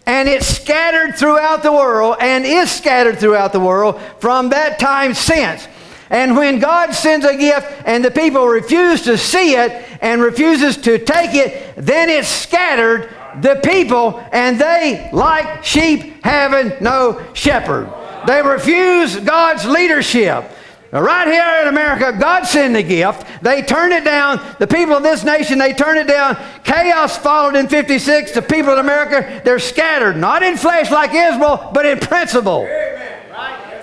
[0.06, 5.14] and it scattered throughout the world and is scattered throughout the world from that time
[5.14, 5.68] since.
[6.10, 10.76] And when God sends a gift and the people refuse to see it and refuses
[10.78, 13.08] to take it, then it's scattered
[13.40, 17.92] the people and they like sheep having no shepherd.
[18.26, 20.44] They refuse God's leadership.
[20.92, 23.26] Now, right here in America, God sent the gift.
[23.42, 24.40] They turned it down.
[24.58, 26.36] The people of this nation, they turned it down.
[26.64, 28.32] Chaos followed in 56.
[28.32, 30.18] The people in America, they're scattered.
[30.18, 32.64] Not in flesh like Israel, but in principle.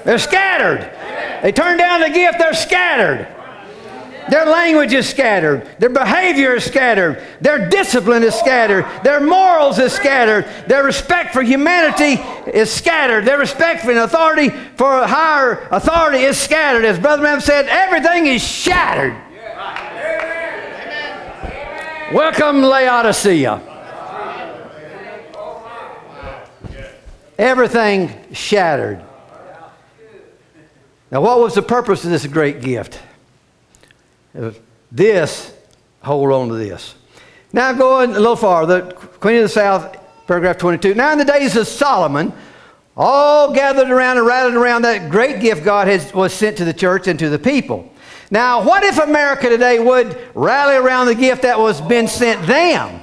[0.06, 0.91] They're scattered.
[1.41, 3.28] They turned down the gift, they're scattered.
[4.30, 5.67] Their language is scattered.
[5.80, 7.21] Their behavior is scattered.
[7.41, 8.86] Their discipline is scattered.
[9.03, 10.45] Their morals is scattered.
[10.67, 12.21] Their respect for humanity
[12.51, 13.25] is scattered.
[13.25, 16.86] Their respect for an authority, for a higher authority is scattered.
[16.86, 19.15] As Brother Branham said, everything is shattered.
[22.13, 23.61] Welcome, Laodicea.
[27.38, 29.01] Everything shattered.
[31.11, 32.99] Now, what was the purpose of this great gift?
[34.91, 35.53] This,
[36.01, 36.95] hold on to this.
[37.51, 40.93] Now, going a little farther, Queen of the South, paragraph 22.
[40.93, 42.32] Now, in the days of Solomon,
[42.95, 46.73] all gathered around and rallied around that great gift God has, was sent to the
[46.73, 47.91] church and to the people.
[48.30, 52.99] Now, what if America today would rally around the gift that was been sent them?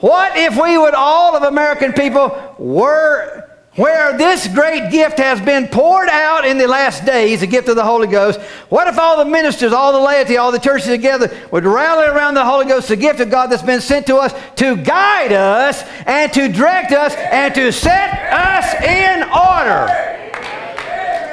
[0.00, 3.43] What if we would, all of American people, were
[3.76, 7.74] where this great gift has been poured out in the last days, the gift of
[7.74, 11.30] the Holy Ghost, what if all the ministers, all the laity, all the churches together
[11.50, 14.32] would rally around the Holy Ghost, the gift of God that's been sent to us
[14.56, 20.12] to guide us and to direct us and to set us in order?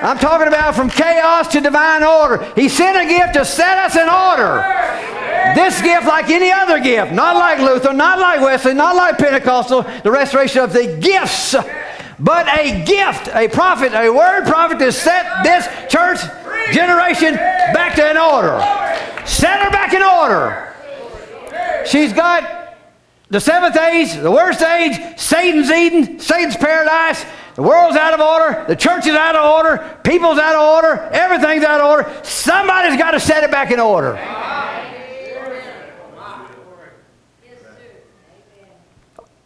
[0.03, 2.43] I'm talking about from chaos to divine order.
[2.55, 4.65] He sent a gift to set us in order.
[5.53, 9.83] This gift, like any other gift, not like Luther, not like Wesley, not like Pentecostal,
[10.03, 11.55] the restoration of the gifts
[12.21, 16.19] but a gift, a prophet, a word prophet to set this church
[16.71, 18.59] generation back to an order.
[19.25, 20.71] Set her back in order.
[21.85, 22.75] She's got
[23.29, 27.25] the seventh age, the worst age, Satan's Eden, Satan's paradise.
[27.55, 28.65] The world's out of order.
[28.67, 29.99] The church is out of order.
[30.03, 31.01] People's out of order.
[31.11, 32.23] Everything's out of order.
[32.23, 34.13] Somebody's got to set it back in order.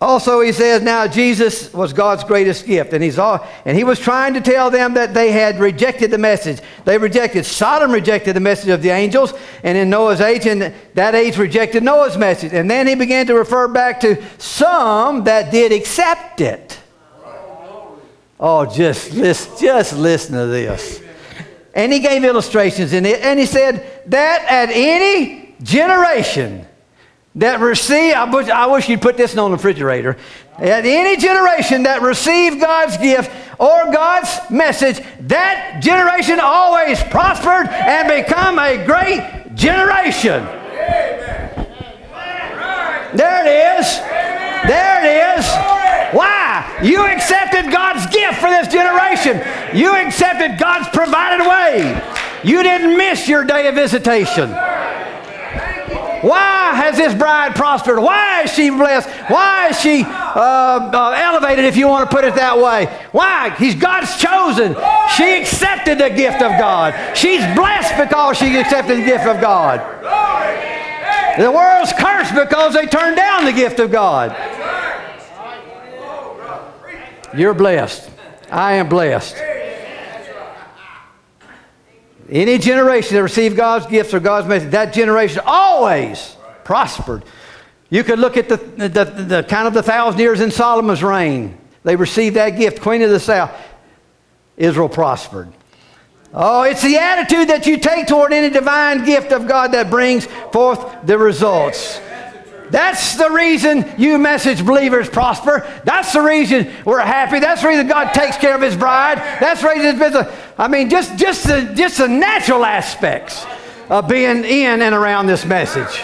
[0.01, 2.91] Also, he says, now Jesus was God's greatest gift.
[2.91, 6.17] And, he's all, and he was trying to tell them that they had rejected the
[6.17, 6.59] message.
[6.83, 9.33] They rejected, Sodom rejected the message of the angels,
[9.63, 12.53] and in Noah's age, and that age rejected Noah's message.
[12.53, 16.77] And then he began to refer back to some that did accept it.
[18.37, 21.01] Oh, just listen, just listen to this.
[21.73, 26.67] And he gave illustrations in it, and he said that at any generation,
[27.35, 30.17] that receive, I wish, I wish you'd put this on the refrigerator.
[30.57, 33.29] At any generation that received God's gift
[33.59, 40.45] or God's message, that generation always prospered and become a great generation.
[43.15, 43.99] There it is.
[44.67, 45.45] There it is.
[46.15, 46.79] Why?
[46.83, 49.41] You accepted God's gift for this generation.
[49.77, 52.01] You accepted God's provided way.
[52.43, 54.55] You didn't miss your day of visitation.
[56.25, 57.99] Why has this bride prospered?
[57.99, 59.07] Why is she blessed?
[59.29, 62.87] Why is she uh, uh, elevated, if you want to put it that way?
[63.11, 63.51] Why?
[63.51, 64.75] He's God's chosen.
[65.15, 66.95] She accepted the gift of God.
[67.15, 69.79] She's blessed because she accepted the gift of God.
[71.37, 74.35] The world's cursed because they turned down the gift of God.
[77.37, 78.09] You're blessed.
[78.49, 79.54] I am blessed.
[82.29, 87.23] Any generation that received God's gifts or God's message, that generation always prospered.
[87.89, 91.03] You could look at the, the, the, the kind of the thousand years in Solomon's
[91.03, 91.57] reign.
[91.83, 93.51] They received that gift, Queen of the South.
[94.57, 95.51] Israel prospered.
[96.33, 100.25] Oh, it's the attitude that you take toward any divine gift of God that brings
[100.51, 102.01] forth the results.
[102.69, 105.67] That's the reason you message believers prosper.
[105.83, 107.39] That's the reason we're happy.
[107.39, 109.17] That's the reason God takes care of his bride.
[109.39, 113.45] That's the reason been, I mean, just, just, the, just the natural aspects
[113.89, 116.01] of being in and around this message.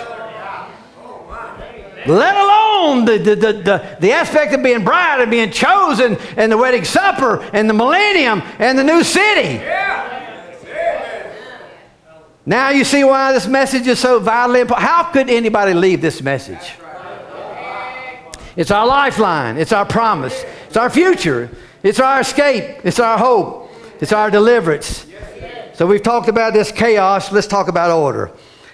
[2.07, 6.51] Let alone the, the, the, the, the aspect of being bride and being chosen and
[6.51, 9.59] the wedding supper and the millennium and the new city.
[12.45, 14.87] Now you see why this message is so vitally important.
[14.87, 16.73] How could anybody leave this message?
[18.55, 19.57] It's our lifeline.
[19.57, 20.43] It's our promise.
[20.67, 21.49] It's our future.
[21.83, 22.81] It's our escape.
[22.83, 23.71] It's our hope.
[24.01, 25.05] It's our deliverance.
[25.73, 27.31] So we've talked about this chaos.
[27.31, 28.31] Let's talk about order.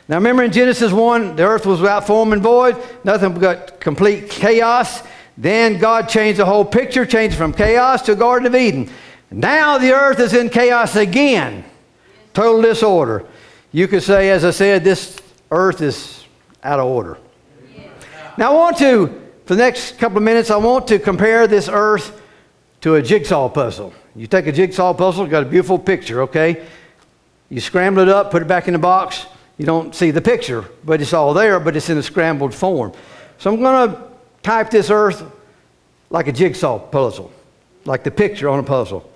[0.07, 4.29] Now remember in Genesis 1, the earth was without form and void, nothing but complete
[4.29, 5.03] chaos.
[5.37, 8.89] Then God changed the whole picture, changed from chaos to Garden of Eden.
[9.29, 11.65] Now the earth is in chaos again.
[12.33, 13.25] Total disorder.
[13.71, 15.19] You could say, as I said, this
[15.51, 16.23] earth is
[16.63, 17.17] out of order.
[18.37, 19.07] Now I want to,
[19.45, 22.21] for the next couple of minutes, I want to compare this earth
[22.81, 23.93] to a jigsaw puzzle.
[24.15, 26.65] You take a jigsaw puzzle, got a beautiful picture, okay?
[27.49, 29.25] You scramble it up, put it back in the box.
[29.57, 32.93] You don't see the picture, but it's all there, but it's in a scrambled form.
[33.37, 34.07] So I'm going to
[34.43, 35.23] type this earth
[36.09, 37.31] like a jigsaw puzzle,
[37.85, 39.09] like the picture on a puzzle.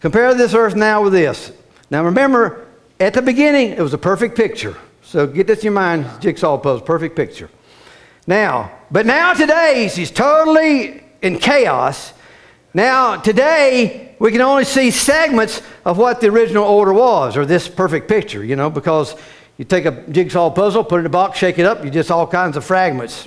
[0.00, 1.52] Compare this earth now with this.
[1.90, 2.66] Now remember,
[3.02, 4.76] at the beginning, it was a perfect picture.
[5.02, 7.50] So get this in your mind, jigsaw puzzle, perfect picture.
[8.26, 12.14] Now, but now today, she's totally in chaos.
[12.72, 17.68] Now, today, we can only see segments of what the original order was, or this
[17.68, 19.16] perfect picture, you know, because
[19.58, 22.10] you take a jigsaw puzzle, put it in a box, shake it up, you just
[22.10, 23.26] all kinds of fragments.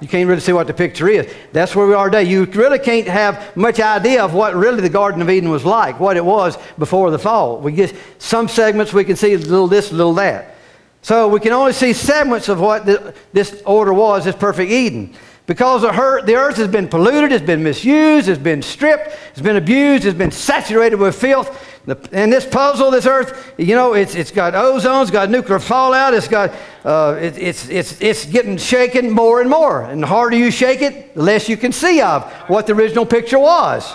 [0.00, 1.32] You can't really see what the picture is.
[1.52, 2.24] That's where we are today.
[2.24, 5.98] You really can't have much idea of what really the Garden of Eden was like,
[5.98, 7.58] what it was before the fall.
[7.58, 10.54] We get some segments we can see a little this, a little that.
[11.02, 12.84] So we can only see segments of what
[13.32, 15.14] this order was, this perfect Eden.
[15.46, 20.04] Because the earth has been polluted, it's been misused, it's been stripped, it's been abused,
[20.04, 21.75] it's been saturated with filth.
[22.10, 26.14] And this puzzle, this earth, you know, it's, it's got ozone, it's got nuclear fallout,
[26.14, 26.52] it's got,
[26.84, 29.82] uh, it, it's, it's, it's getting shaken more and more.
[29.82, 33.06] And the harder you shake it, the less you can see of what the original
[33.06, 33.94] picture was.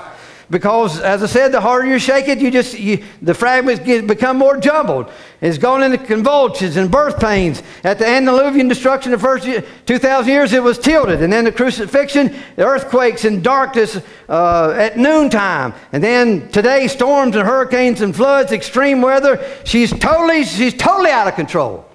[0.51, 4.05] Because, as I said, the harder you shake it, you just, you, the fragments get,
[4.05, 5.09] become more jumbled.
[5.39, 7.63] It's gone into convulsions and birth pains.
[7.85, 9.45] At the antediluvian destruction, the first
[9.85, 11.23] 2,000 years, it was tilted.
[11.23, 15.73] And then the crucifixion, the earthquakes and darkness uh, at noontime.
[15.93, 19.41] And then today, storms and hurricanes and floods, extreme weather.
[19.63, 21.85] She's totally, she's totally out of control.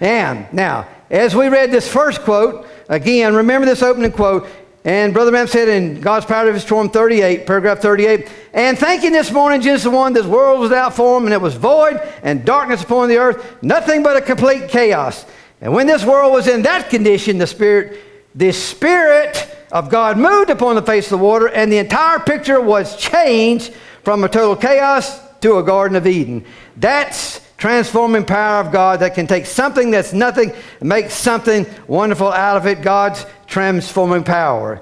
[0.00, 4.48] And now, as we read this first quote, again, remember this opening quote.
[4.84, 9.32] And Brother Branham said in God's Power to Transform 38, paragraph 38, and thinking this
[9.32, 12.82] morning, Jesus the 1, this world was without form and it was void and darkness
[12.82, 15.26] upon the earth, nothing but a complete chaos.
[15.60, 18.00] And when this world was in that condition, the Spirit,
[18.34, 22.60] the Spirit of God moved upon the face of the water, and the entire picture
[22.60, 23.72] was changed
[24.04, 26.44] from a total chaos to a Garden of Eden.
[26.76, 32.32] That's transforming power of God that can take something that's nothing and make something wonderful
[32.32, 32.82] out of it.
[32.82, 34.80] God's transforming power.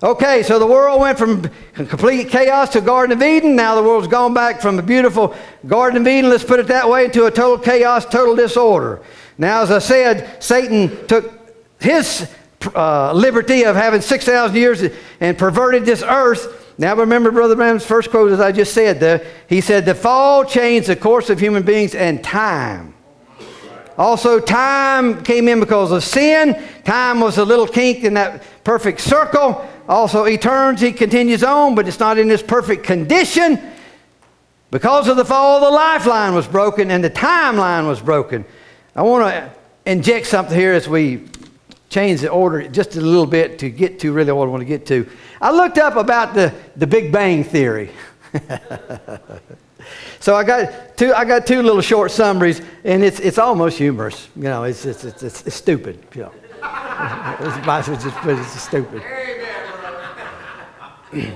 [0.00, 3.56] Okay, so the world went from complete chaos to Garden of Eden.
[3.56, 5.34] Now the world's gone back from a beautiful
[5.66, 9.02] Garden of Eden, let's put it that way, to a total chaos, total disorder.
[9.38, 11.32] Now, as I said, Satan took
[11.80, 12.28] his
[12.74, 14.82] uh, liberty of having 6,000 years
[15.20, 19.26] and perverted this earth now remember Brother Branham's first quote, as I just said, the,
[19.48, 22.94] he said, The fall changed the course of human beings and time.
[23.98, 26.62] Also, time came in because of sin.
[26.84, 29.68] Time was a little kink in that perfect circle.
[29.88, 33.60] Also, eternity continues on, but it's not in this perfect condition.
[34.70, 38.44] Because of the fall, the lifeline was broken and the timeline was broken.
[38.94, 39.50] I want to
[39.90, 41.24] inject something here as we
[41.88, 44.66] change the order just a little bit to get to really what I want to
[44.66, 45.08] get to.
[45.40, 47.90] I looked up about the, the Big Bang Theory.
[50.20, 54.28] so I got two, I got two little short summaries, and it's, it's almost humorous.
[54.36, 56.04] You know, it's, it's, it's, it's, stupid.
[56.14, 56.32] You know.
[57.40, 59.02] it's, it's, just, it's stupid.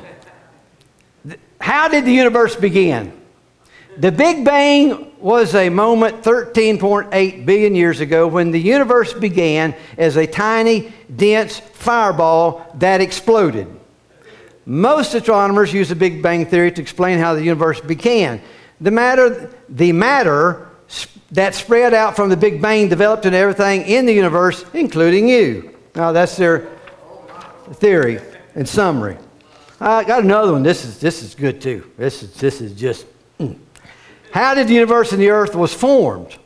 [1.61, 3.13] How did the universe begin?
[3.97, 10.17] The Big Bang was a moment 13.8 billion years ago when the universe began as
[10.17, 13.69] a tiny, dense fireball that exploded.
[14.67, 18.41] Most astronomers use the Big Bang Theory to explain how the universe began.
[18.81, 20.69] The matter, the matter
[21.33, 25.77] that spread out from the Big Bang developed into everything in the universe, including you.
[25.95, 26.69] Now, that's their
[27.75, 28.21] theory
[28.55, 29.19] in summary.
[29.81, 30.63] I got another one.
[30.63, 31.91] This is, this is good too.
[31.97, 33.07] This is, this is just.
[34.33, 36.37] How did the universe and the earth was formed?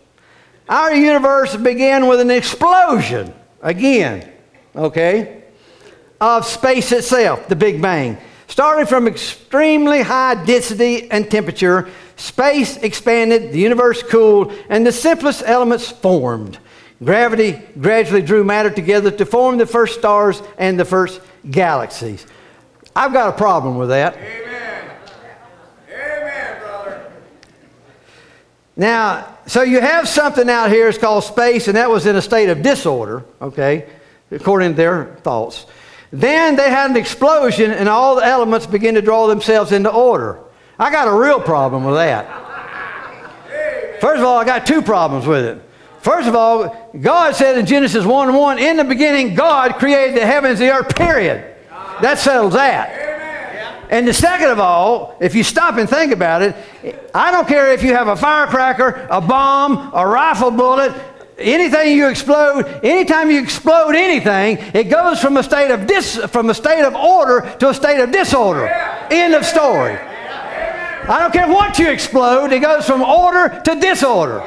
[0.68, 3.32] Our universe began with an explosion.
[3.62, 4.30] again,
[4.74, 5.44] okay,
[6.20, 8.18] of space itself, the Big Bang.
[8.48, 15.42] Starting from extremely high density and temperature, space expanded, the universe cooled, and the simplest
[15.46, 16.58] elements formed.
[17.04, 21.20] Gravity gradually drew matter together to form the first stars and the first
[21.50, 22.26] galaxies.
[22.94, 24.16] I've got a problem with that.
[24.16, 24.90] Amen,
[26.60, 27.12] brother.
[28.76, 32.22] Now, so you have something out here, it's called space, and that was in a
[32.22, 33.88] state of disorder, okay,
[34.30, 35.64] according to their thoughts.
[36.12, 40.40] Then they had an explosion, and all the elements began to draw themselves into order.
[40.78, 42.44] I got a real problem with that.
[44.00, 45.62] First of all, I got two problems with it.
[46.02, 50.26] First of all, God said in Genesis 1 1, in the beginning, God created the
[50.26, 51.56] heavens and the earth, period.
[52.02, 53.06] That settles that.
[53.90, 56.54] And the second of all, if you stop and think about it,
[57.14, 60.94] I don't care if you have a firecracker, a bomb, a rifle bullet,
[61.38, 66.50] anything you explode, anytime you explode anything, it goes from a state of dis, from
[66.50, 68.68] a state of order to a state of disorder.
[69.10, 69.96] End of story.
[71.08, 74.40] I don't care what you explode, it goes from order to disorder.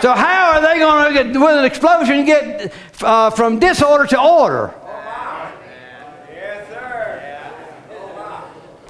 [0.00, 2.72] So how are they going to get with an explosion get
[3.02, 4.74] uh, from disorder to order?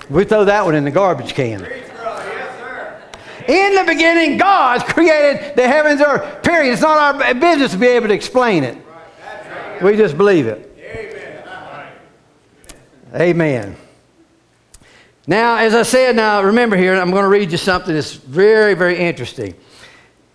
[0.08, 1.64] We throw that one in the garbage can.
[1.64, 2.24] Preach, brother.
[2.28, 3.02] Yes, sir.
[3.48, 6.42] In the beginning, God created the heavens and earth.
[6.42, 6.72] Period.
[6.72, 8.76] It's not our business to be able to explain it.
[9.82, 10.62] We just believe it.
[13.14, 13.76] Amen.
[15.26, 18.74] Now, as I said, now remember here, I'm going to read you something that's very,
[18.74, 19.54] very interesting.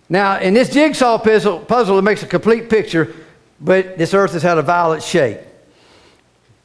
[0.08, 3.14] Now, in this jigsaw puzzle, puzzle, it makes a complete picture,
[3.60, 5.38] but this earth has had a violet shape.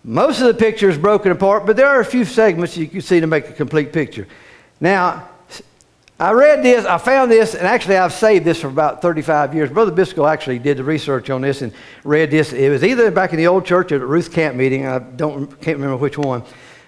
[0.03, 3.01] Most of the picture is broken apart, but there are a few segments you can
[3.01, 4.27] see to make a complete picture.
[4.81, 5.29] Now,
[6.19, 9.69] I read this, I found this, and actually I've saved this for about 35 years.
[9.69, 11.71] Brother Biscoe actually did the research on this and
[12.03, 12.53] read this.
[12.53, 14.87] It was either back in the old church or at Ruth Camp meeting.
[14.87, 16.41] I don't can't remember which one.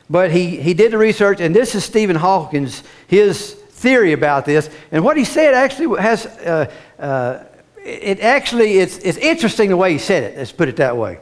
[0.10, 4.68] But he, he did the research, and this is Stephen Hawkins, his theory about this.
[4.92, 7.44] And what he said actually has, uh, uh,
[7.78, 11.20] it actually, it's, it's interesting the way he said it, let's put it that way.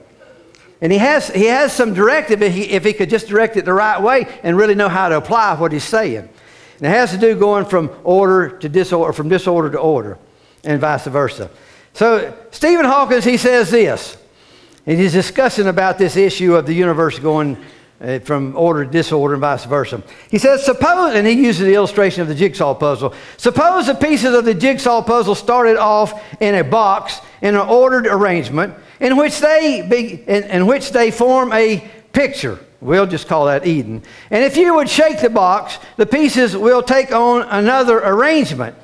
[0.79, 3.65] And he has, he has some directive if he, if he could just direct it
[3.65, 6.29] the right way and really know how to apply what he's saying.
[6.77, 10.17] And it has to do going from order to disorder, from disorder to order,
[10.63, 11.49] and vice versa.
[11.93, 14.17] So Stephen Hawkins, he says this,
[14.85, 17.57] and he's discussing about this issue of the universe going
[17.99, 20.03] uh, from order to disorder and vice versa.
[20.29, 23.13] He says, suppose, and he uses the illustration of the jigsaw puzzle.
[23.37, 28.05] Suppose the pieces of the jigsaw puzzle started off in a box in an ordered
[28.05, 32.59] arrangement in which they, be, in, in which they form a picture.
[32.79, 34.03] We'll just call that Eden.
[34.29, 38.75] And if you would shake the box, the pieces will take on another arrangement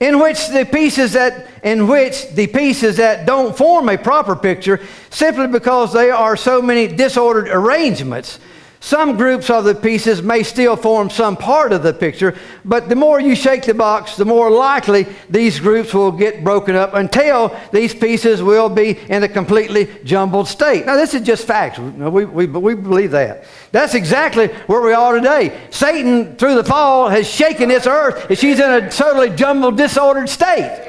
[0.00, 4.80] in which the pieces that in which the pieces that don't form a proper picture
[5.10, 8.40] simply because they are so many disordered arrangements
[8.82, 12.96] some groups of the pieces may still form some part of the picture but the
[12.96, 17.56] more you shake the box the more likely these groups will get broken up until
[17.70, 20.84] these pieces will be in a completely jumbled state.
[20.84, 21.78] Now this is just facts.
[21.78, 23.44] We, we, we believe that.
[23.70, 25.60] That's exactly where we are today.
[25.70, 30.28] Satan through the fall has shaken this earth and she's in a totally jumbled disordered
[30.28, 30.88] state.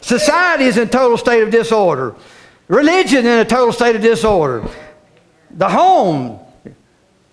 [0.00, 2.16] Society is in total state of disorder.
[2.68, 4.66] Religion in a total state of disorder.
[5.50, 6.39] The home,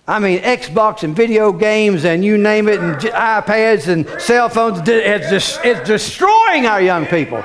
[0.09, 4.79] I mean, Xbox and video games and you name it, and iPads and cell phones,
[4.87, 7.39] it's, it's destroying our young people.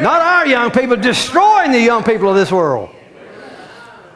[0.00, 2.88] Not our young people, destroying the young people of this world.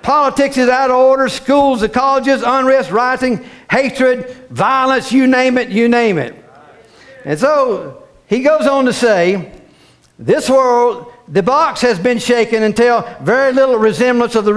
[0.00, 5.68] Politics is out of order, schools, the colleges, unrest, rioting, hatred, violence, you name it,
[5.68, 6.34] you name it.
[7.26, 9.52] And so he goes on to say,
[10.18, 14.52] this world, the box has been shaken until very little resemblance of the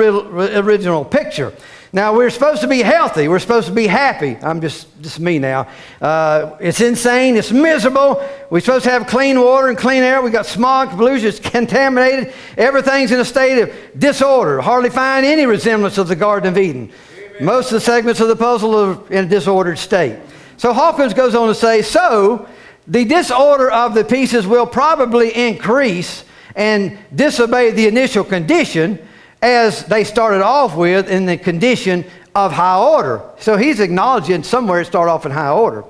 [0.60, 1.54] original picture.
[1.96, 3.30] Now, we're supposed to be healthy.
[3.30, 4.36] We're supposed to be happy.
[4.42, 5.70] I'm just, just me now.
[6.02, 7.38] Uh, it's insane.
[7.38, 8.22] It's miserable.
[8.50, 10.22] We're supposed to have clean water and clean air.
[10.22, 11.30] we got smog, pollution.
[11.30, 12.34] It's contaminated.
[12.58, 14.60] Everything's in a state of disorder.
[14.60, 16.92] Hardly find any resemblance of the Garden of Eden.
[17.40, 20.20] Most of the segments of the puzzle are in a disordered state.
[20.58, 22.46] So Hawkins goes on to say, so
[22.90, 26.26] the disorder of the pieces will probably increase
[26.58, 29.00] and disobey the initial condition
[29.46, 33.22] as they started off with in the condition of high order.
[33.40, 35.84] So he's acknowledging somewhere it started off in high order.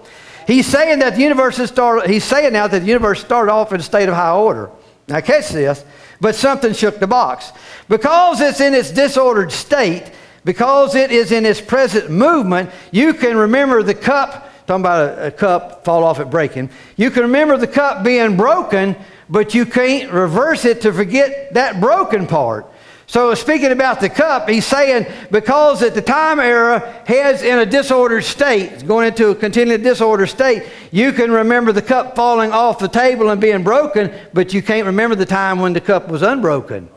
[0.46, 3.72] He's saying that the universe has started, he's saying now that the universe started off
[3.72, 4.70] in a state of high order.
[5.08, 5.86] Now catch this,
[6.20, 7.52] but something shook the box.
[7.88, 10.12] Because it's in its disordered state,
[10.44, 15.28] because it is in its present movement, you can remember the cup talking about a,
[15.28, 16.70] a, cup fall off at breaking.
[16.98, 18.96] You can remember the cup being broken,
[19.30, 22.68] but you can't reverse it to forget that broken part.
[23.08, 27.66] So, speaking about the cup, he's saying because at the time era heads in a
[27.66, 32.80] disordered state, going into a continually disordered state, you can remember the cup falling off
[32.80, 36.24] the table and being broken, but you can't remember the time when the cup was
[36.24, 36.90] unbroken.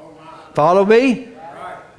[0.55, 1.29] Follow me?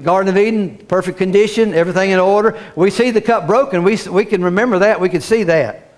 [0.01, 2.57] Garden of Eden, perfect condition, everything in order.
[2.76, 3.84] We see the cup broken.
[3.84, 4.99] We, we can remember that.
[4.99, 5.91] We can see that.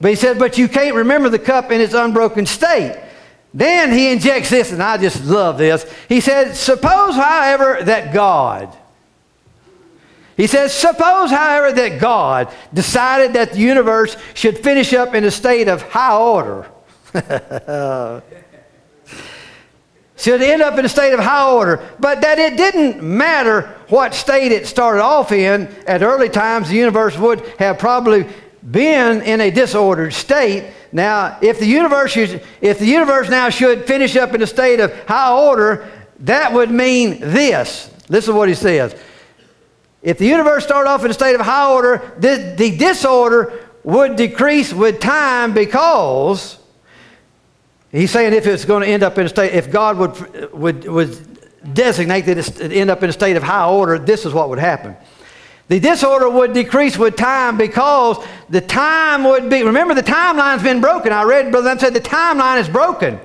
[0.00, 3.00] But he said, but you can't remember the cup in its unbroken state.
[3.54, 5.84] Then he injects this, and I just love this.
[6.08, 8.74] He said, Suppose, however, that God,
[10.36, 15.30] he says, Suppose, however, that God decided that the universe should finish up in a
[15.30, 16.66] state of high order.
[20.16, 24.14] should end up in a state of high order, but that it didn't matter what
[24.14, 25.68] state it started off in.
[25.86, 28.26] At early times, the universe would have probably
[28.70, 30.72] been in a disordered state.
[30.92, 34.92] Now, if the universe, if the universe now should finish up in a state of
[35.06, 35.90] high order,
[36.20, 37.90] that would mean this.
[38.08, 38.94] Listen to what he says.
[40.02, 44.16] If the universe started off in a state of high order, the, the disorder would
[44.16, 46.58] decrease with time because
[47.90, 50.84] he's saying if it's going to end up in a state, if God would, would,
[50.88, 54.48] would designate that it end up in a state of high order, this is what
[54.48, 54.96] would happen.
[55.72, 60.82] The disorder would decrease with time because the time would be, remember the timeline's been
[60.82, 61.14] broken.
[61.14, 63.18] I read Brother said the timeline is broken.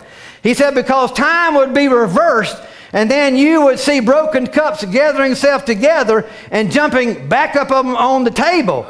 [0.44, 2.56] He said because time would be reversed
[2.94, 8.24] and then you would see broken cups gathering itself together and jumping back up on
[8.24, 8.88] the table.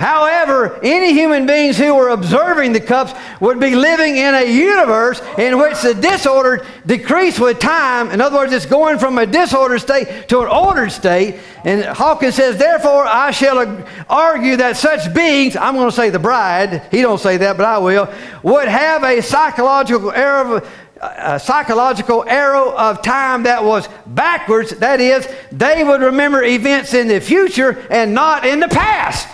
[0.00, 5.20] However, any human beings who were observing the cups would be living in a universe
[5.36, 8.10] in which the disorder decreased with time.
[8.10, 11.40] In other words, it's going from a disordered state to an ordered state.
[11.66, 16.18] And Hawkins says, therefore, I shall argue that such beings, I'm going to say the
[16.18, 18.10] bride, he don't say that, but I will,
[18.42, 20.66] would have a psychological error
[21.02, 24.72] a psychological arrow of time that was backwards.
[24.72, 29.26] That is, they would remember events in the future and not in the past.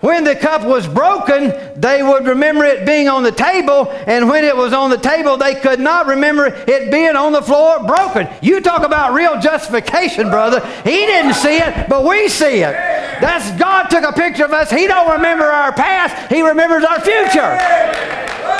[0.00, 4.44] When the cup was broken, they would remember it being on the table, and when
[4.44, 8.28] it was on the table, they could not remember it being on the floor broken.
[8.42, 10.64] You talk about real justification, brother.
[10.84, 12.72] He didn't see it, but we see it.
[13.20, 14.70] That's God took a picture of us.
[14.70, 17.56] He don't remember our past, He remembers our future.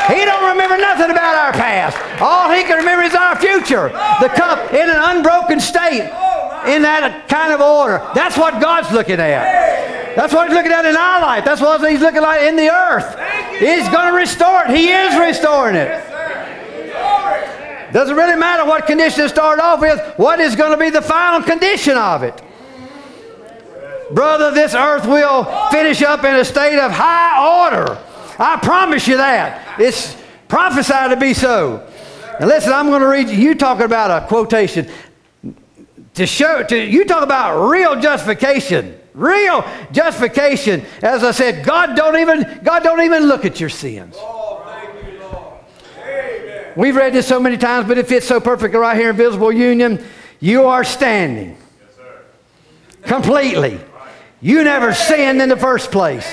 [0.09, 1.97] He don't remember nothing about our past.
[2.21, 3.89] All he can remember is our future.
[4.21, 6.03] The cup in an unbroken state,
[6.67, 7.99] in that kind of order.
[8.15, 9.86] That's what God's looking at.
[10.17, 11.45] That's what he's looking at in our life.
[11.45, 13.19] That's what he's looking at in the earth.
[13.59, 14.71] He's going to restore it.
[14.71, 16.03] He is restoring it.
[17.93, 21.03] Doesn't really matter what condition it started off with, what is going to be the
[21.03, 22.43] final condition of it.
[24.11, 27.99] Brother, this earth will finish up in a state of high order.
[28.39, 29.81] I promise you that.
[29.81, 30.17] It's
[30.49, 31.87] prophesied to be so.
[32.39, 33.37] And listen, I'm going to read you.
[33.37, 34.89] You talking about a quotation
[36.15, 38.99] to show to you talk about real justification.
[39.17, 40.85] Real justification.
[41.03, 44.15] As I said, God don't even God don't even look at your sins.
[44.19, 44.63] Oh,
[45.03, 46.73] you.
[46.77, 49.51] We've read this so many times, but it fits so perfectly right here in visible
[49.51, 50.05] union.
[50.39, 51.57] You are standing
[53.05, 53.81] completely.
[54.43, 56.27] You never sinned in the first place.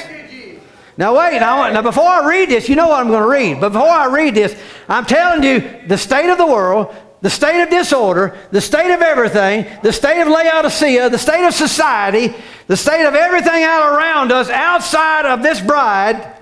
[0.98, 3.62] Now wait, now before I read this, you know what I'm going to read.
[3.62, 4.56] But before I read this,
[4.90, 6.94] I'm telling you the state of the world,
[7.24, 11.54] the state of disorder, the state of everything, the state of Laodicea, the state of
[11.54, 12.36] society,
[12.68, 16.38] the state of everything out around us outside of this bride,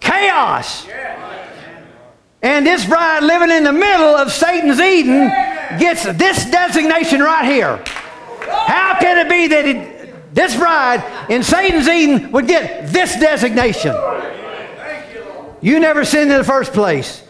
[0.00, 0.88] chaos.
[2.42, 5.28] And this bride living in the middle of Satan's Eden
[5.78, 7.76] gets this designation right here.
[8.66, 13.94] How can it be that it, this bride in Satan's Eden would get this designation.
[15.62, 17.22] You never sinned in the first place.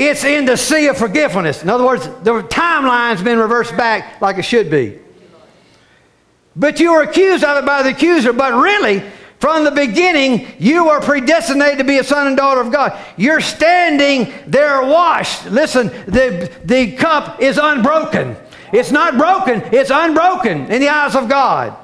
[0.00, 1.62] It's in the sea of forgiveness.
[1.62, 4.98] In other words, the timeline's been reversed back like it should be.
[6.56, 9.02] But you were accused of it by the accuser, but really,
[9.40, 12.98] from the beginning, you were predestinated to be a son and daughter of God.
[13.18, 15.44] You're standing there washed.
[15.50, 18.36] Listen, the, the cup is unbroken.
[18.72, 21.76] It's not broken, it's unbroken in the eyes of God.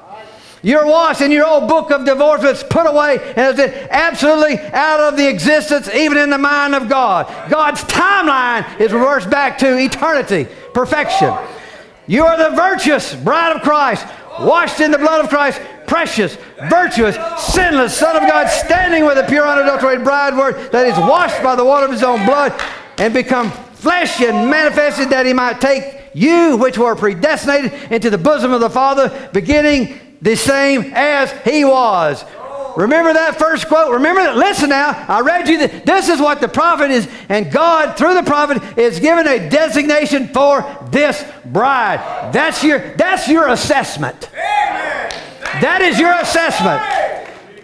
[0.63, 4.99] You're washed and your old book of divorce was put away and is absolutely out
[4.99, 7.27] of the existence, even in the mind of God.
[7.49, 11.33] God's timeline is reversed back to eternity, perfection.
[12.07, 14.05] You are the virtuous bride of Christ,
[14.39, 16.37] washed in the blood of Christ, precious,
[16.69, 21.41] virtuous, sinless Son of God, standing with a pure, unadulterated bride word that is washed
[21.43, 22.53] by the water of his own blood
[22.97, 28.17] and become flesh and manifested that he might take you, which were predestinated, into the
[28.17, 32.23] bosom of the Father, beginning the same as he was.
[32.77, 33.91] Remember that first quote?
[33.91, 34.37] Remember that?
[34.37, 35.05] Listen now.
[35.07, 38.61] I read you that this is what the prophet is, and God, through the prophet,
[38.77, 42.31] is given a designation for this bride.
[42.31, 44.29] That's your, that's your assessment.
[44.31, 46.81] That is your assessment.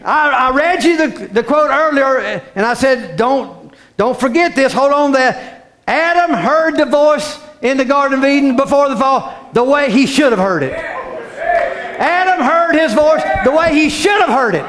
[0.04, 4.56] I, I read you the, the quote earlier, eh, and I said, don't, don't forget
[4.56, 4.74] this.
[4.74, 5.64] Hold on there.
[5.86, 10.08] Adam heard the voice in the Garden of Eden before the fall the way he
[10.08, 10.93] should have heard it.
[12.00, 14.66] Adam heard his voice the way he should have heard it.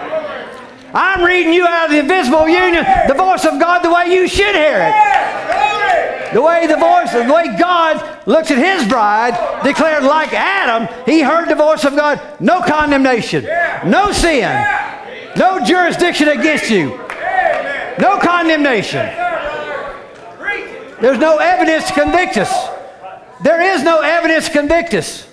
[0.95, 4.29] I'm reading you out of the invisible union, the voice of God the way you
[4.29, 6.33] should hear it.
[6.33, 11.21] The way the voice, the way God looks at his bride, declared like Adam, he
[11.21, 13.45] heard the voice of God, no condemnation,
[13.87, 14.51] no sin,
[15.37, 16.91] no jurisdiction against you,
[17.99, 19.05] no condemnation.
[21.01, 22.53] There's no evidence to convict us.
[23.43, 25.29] There is no evidence to convict us.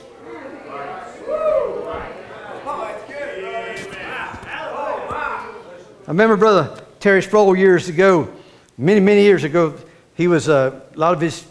[6.12, 8.28] I remember Brother Terry Sproul years ago,
[8.78, 9.76] many, many years ago,
[10.14, 11.46] he was, uh, a lot of his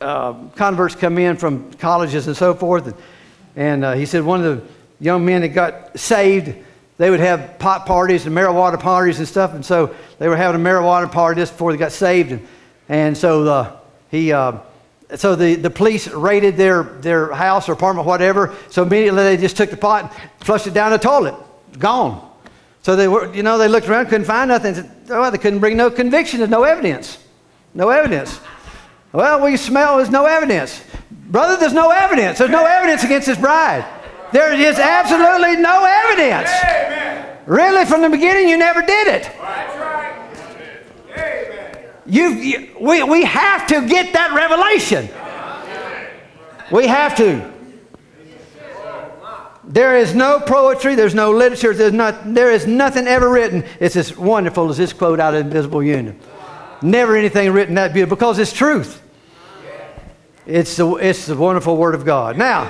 [0.00, 2.86] uh, converts come in from colleges and so forth.
[2.88, 2.96] And,
[3.54, 4.66] and uh, he said one of the
[4.98, 6.56] young men that got saved,
[6.98, 9.54] they would have pot parties and marijuana parties and stuff.
[9.54, 12.32] And so they were having a marijuana party just before they got saved.
[12.32, 12.48] And,
[12.88, 13.76] and so uh,
[14.10, 14.58] he, uh,
[15.14, 18.56] so the, the police raided their, their house or apartment, whatever.
[18.70, 21.36] So immediately they just took the pot and flushed it down the toilet.
[21.78, 22.26] Gone.
[22.82, 24.74] So they were, you know, they looked around, couldn't find nothing.
[24.74, 26.38] Said, oh, they couldn't bring no conviction.
[26.38, 27.18] There's no evidence.
[27.74, 28.40] No evidence.
[29.12, 30.82] Well, we smell, there's no evidence.
[31.10, 32.38] Brother, there's no evidence.
[32.38, 33.84] There's no evidence against this bride.
[34.32, 36.50] There is absolutely no evidence.
[37.46, 39.30] Really, from the beginning, you never did it.
[42.06, 45.08] You, you, we, we have to get that revelation.
[46.72, 47.52] We have to.
[49.70, 53.64] There is no poetry, there's no literature, there's not, there is nothing ever written.
[53.78, 56.18] It's as wonderful as this quote out of Invisible Union.
[56.82, 59.00] Never anything written that beautiful because it's truth.
[60.44, 62.36] It's the, it's the wonderful Word of God.
[62.36, 62.68] Now,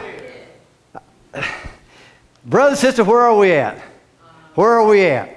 [2.45, 3.79] brother, sister, where are we at?
[4.55, 5.37] Where are we at?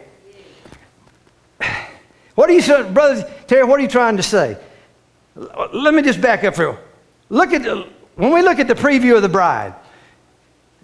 [2.36, 3.64] What are you, brother Terry?
[3.64, 4.58] What are you trying to say?
[5.36, 6.78] Let me just back up for you.
[7.30, 7.64] Look at
[8.16, 9.76] when we look at the preview of the bride.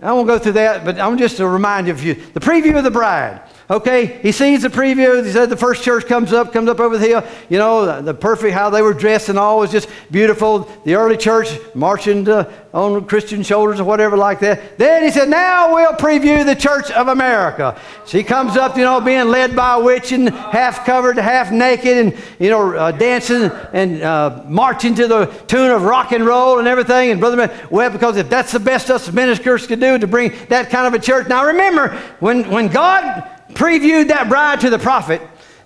[0.01, 2.13] I won't go through that, but I'm just to remind you of you.
[2.13, 3.41] The preview of the bride.
[3.71, 5.23] Okay, he sees the preview.
[5.23, 7.23] He said the first church comes up, comes up over the hill.
[7.49, 10.61] You know, the, the perfect, how they were dressed and all was just beautiful.
[10.85, 14.79] The early church marching to, on Christian shoulders or whatever like that.
[14.79, 17.79] Then he said, now we'll preview the church of America.
[18.07, 21.95] She comes up, you know, being led by a witch and half covered, half naked,
[21.95, 26.57] and, you know, uh, dancing and uh, marching to the tune of rock and roll
[26.57, 27.11] and everything.
[27.11, 30.33] And Brother Man, well, because if that's the best us ministers could do to bring
[30.47, 31.27] that kind of a church.
[31.27, 31.89] Now remember,
[32.19, 35.21] when, when God previewed that bride to the prophet,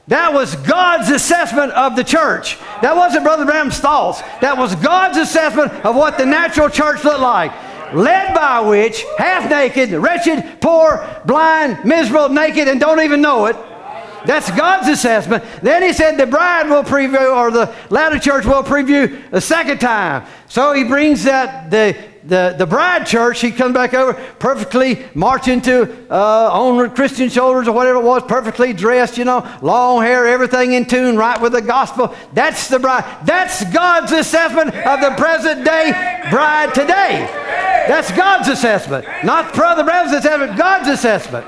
[0.07, 2.57] that was God's assessment of the church.
[2.81, 4.21] That wasn't Brother Branham's thoughts.
[4.41, 7.53] That was God's assessment of what the natural church looked like.
[7.93, 13.55] Led by witch, half naked, wretched, poor, blind, miserable, naked, and don't even know it.
[14.25, 15.43] That's God's assessment.
[15.61, 19.79] Then he said the bride will preview, or the latter church will preview a second
[19.79, 20.25] time.
[20.47, 25.61] So he brings that the the, the bride church, he comes back over perfectly marching
[25.61, 30.25] to uh, on Christian shoulders or whatever it was, perfectly dressed, you know, long hair,
[30.25, 32.15] everything in tune, right with the gospel.
[32.33, 33.03] That's the bride.
[33.25, 35.91] That's God's assessment of the present day
[36.29, 37.27] bride today.
[37.87, 41.45] That's God's assessment, not Brother Branham's assessment, God's assessment.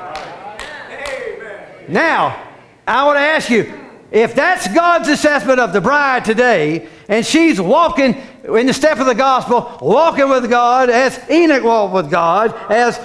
[1.87, 2.43] Now,
[2.87, 7.59] I want to ask you, if that's God's assessment of the bride today, and she's
[7.59, 12.55] walking in the step of the gospel, walking with God as Enoch walked with God,
[12.71, 12.99] as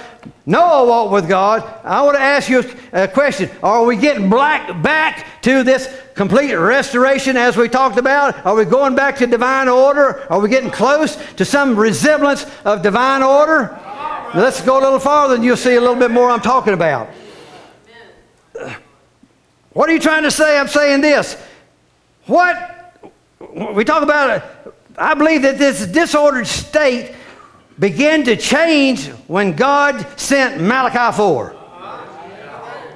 [0.45, 3.49] Noah walked with God, I want to ask you a question.
[3.61, 8.45] Are we getting black back to this complete restoration as we talked about?
[8.45, 10.25] Are we going back to divine order?
[10.31, 13.79] Are we getting close to some resemblance of divine order?
[14.33, 17.09] Let's go a little farther and you'll see a little bit more I'm talking about.
[19.73, 20.57] What are you trying to say?
[20.57, 21.37] I'm saying this.
[22.25, 23.01] What
[23.75, 24.43] we talk about.
[24.97, 27.15] I believe that this disordered state
[27.79, 31.49] began to change when God sent Malachi 4.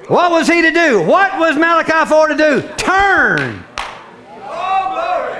[0.08, 1.02] What was he to do?
[1.02, 2.68] What was Malachi 4 to do?
[2.76, 3.64] Turn.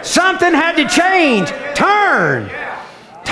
[0.02, 1.50] Something had to change.
[1.76, 2.50] Turn.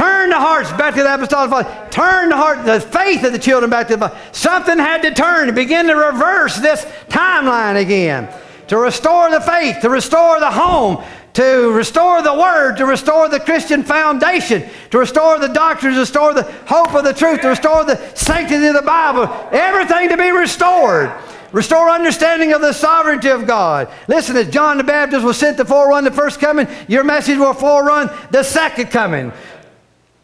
[0.04, 1.88] Turn the hearts back to the apostolic father.
[1.90, 4.20] Turn the heart, the faith of the children back to the father.
[4.32, 8.28] Something had to turn and begin to reverse this timeline again.
[8.68, 11.02] To restore the faith, to restore the home,
[11.34, 16.34] to restore the word, to restore the Christian foundation, to restore the doctrine, to restore
[16.34, 20.30] the hope of the truth, to restore the sanctity of the Bible, everything to be
[20.30, 21.10] restored.
[21.52, 23.88] Restore understanding of the sovereignty of God.
[24.08, 27.54] Listen, as John the Baptist was sent to forerun the first coming, your message will
[27.54, 29.32] forerun the second coming.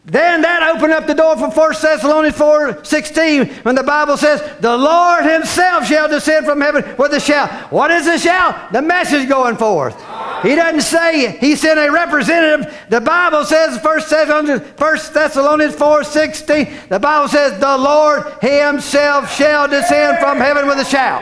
[0.03, 4.41] Then that opened up the door for 1 Thessalonians 4 16, when the Bible says,
[4.59, 7.71] The Lord Himself shall descend from heaven with a shout.
[7.71, 8.73] What is the shout?
[8.73, 9.95] The message going forth.
[10.41, 12.75] He doesn't say He sent a representative.
[12.89, 19.31] The Bible says, 1 Thessalonians, 1 Thessalonians 4 16, the Bible says, The Lord Himself
[19.31, 21.21] shall descend from heaven with a shout.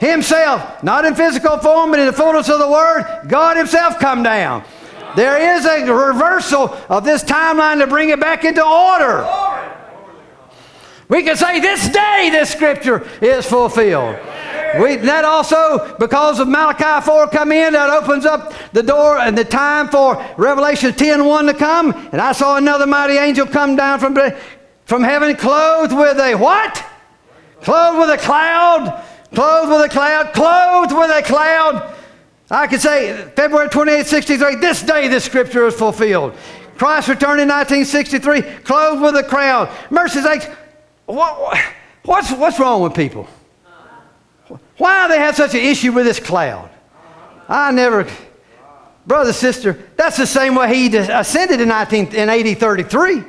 [0.00, 4.22] Himself, not in physical form, but in the fullness of the Word, God Himself come
[4.22, 4.64] down.
[5.16, 9.26] There is a reversal of this timeline to bring it back into order.
[11.08, 14.18] We can say this day this scripture is fulfilled.
[14.80, 19.36] We, that also, because of Malachi 4 come in, that opens up the door and
[19.36, 21.92] the time for Revelation 10 1 to come.
[22.12, 24.16] And I saw another mighty angel come down from,
[24.86, 26.82] from heaven clothed with a what?
[27.60, 29.04] Clothed with a cloud.
[29.34, 30.32] Clothed with a cloud.
[30.32, 31.94] Clothed with a cloud
[32.52, 36.34] I could say February 28, 63, this day this scripture is fulfilled.
[36.76, 39.70] Christ returned in 1963, clothed with a crown.
[39.88, 40.44] Mercy sakes,
[41.06, 41.58] what,
[42.04, 43.26] what's, what's wrong with people?
[44.76, 46.68] Why do they have such an issue with this cloud?
[47.48, 48.06] I never,
[49.06, 53.24] brother, sister, that's the same way he ascended in, 19, in AD 33.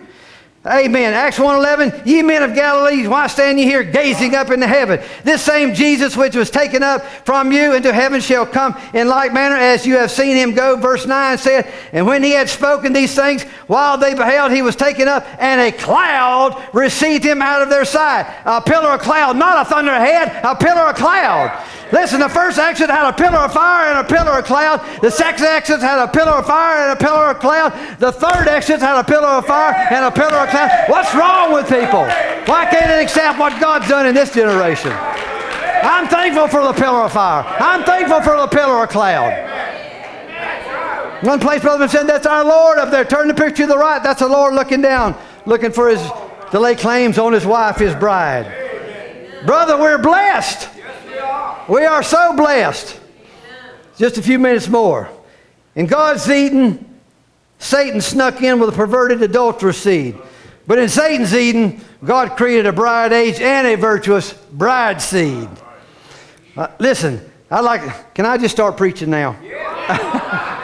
[0.65, 1.13] Amen.
[1.13, 5.01] Acts 1.11, ye men of Galilee, why stand ye here gazing up into heaven?
[5.25, 9.33] This same Jesus which was taken up from you into heaven shall come in like
[9.33, 10.77] manner as you have seen him go.
[10.77, 14.77] Verse 9 said, And when he had spoken these things, while they beheld, he was
[14.77, 18.33] taken up, and a cloud received him out of their sight.
[18.45, 21.61] A pillar of cloud, not a thunderhead, a pillar of cloud.
[21.93, 24.81] Listen, the first exit had a pillar of fire and a pillar of cloud.
[25.03, 27.71] The second exit had a pillar of fire and a pillar of cloud.
[27.99, 30.89] The third exit had a pillar of fire and a pillar of cloud.
[30.89, 32.01] What's wrong with people?
[32.49, 34.91] Why can't they accept what God's done in this generation?
[34.91, 37.45] I'm thankful for the pillar of fire.
[37.59, 39.51] I'm thankful for the pillar of cloud.
[41.23, 43.05] One place, Brother said, that's our Lord up there.
[43.05, 44.01] Turn the picture to the right.
[44.01, 45.15] That's the Lord looking down,
[45.45, 46.01] looking for his
[46.49, 48.51] to lay claims on his wife, his bride.
[49.45, 50.69] Brother, we're blessed.
[51.67, 52.99] We are so blessed.
[53.97, 55.09] Just a few minutes more.
[55.75, 56.99] In God's Eden,
[57.59, 60.17] Satan snuck in with a perverted adulterous seed.
[60.67, 65.47] But in Satan's Eden, God created a bride age and a virtuous bride seed.
[66.55, 68.13] Uh, listen, I like.
[68.13, 69.37] Can I just start preaching now?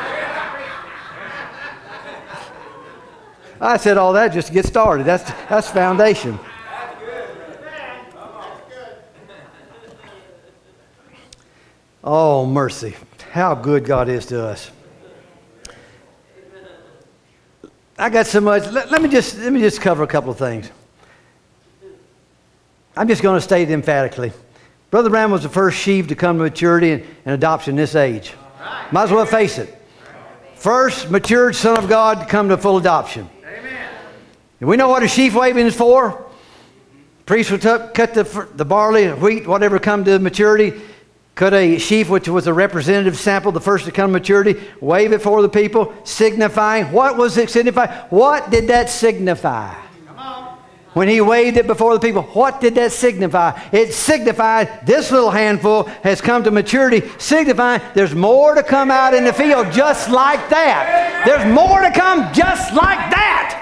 [3.61, 5.05] I said all that just to get started.
[5.05, 6.39] That's that's foundation.
[12.03, 12.95] Oh, mercy.
[13.31, 14.71] How good God is to us.
[17.97, 18.71] I got so much.
[18.71, 20.71] Let, let, me just, let me just cover a couple of things.
[22.95, 24.31] I'm just going to state emphatically.
[24.89, 28.33] Brother Branham was the first sheaf to come to maturity and, and adoption this age.
[28.91, 29.75] Might as well face it.
[30.55, 33.29] First matured son of God to come to full adoption.
[33.43, 33.89] Amen.
[34.59, 36.25] And we know what a sheaf waving is for.
[37.25, 40.81] Priests would cut the, the barley, wheat, whatever come to maturity,
[41.39, 45.13] Cut a sheaf, which was a representative sample, the first to come to maturity, wave
[45.13, 46.91] it for the people, signifying.
[46.91, 47.89] What was it signifying?
[48.09, 49.73] What did that signify?
[50.91, 53.57] When he waved it before the people, what did that signify?
[53.71, 59.13] It signified this little handful has come to maturity, signifying there's more to come out
[59.13, 61.23] in the field just like that.
[61.25, 63.55] There's more to come just like that.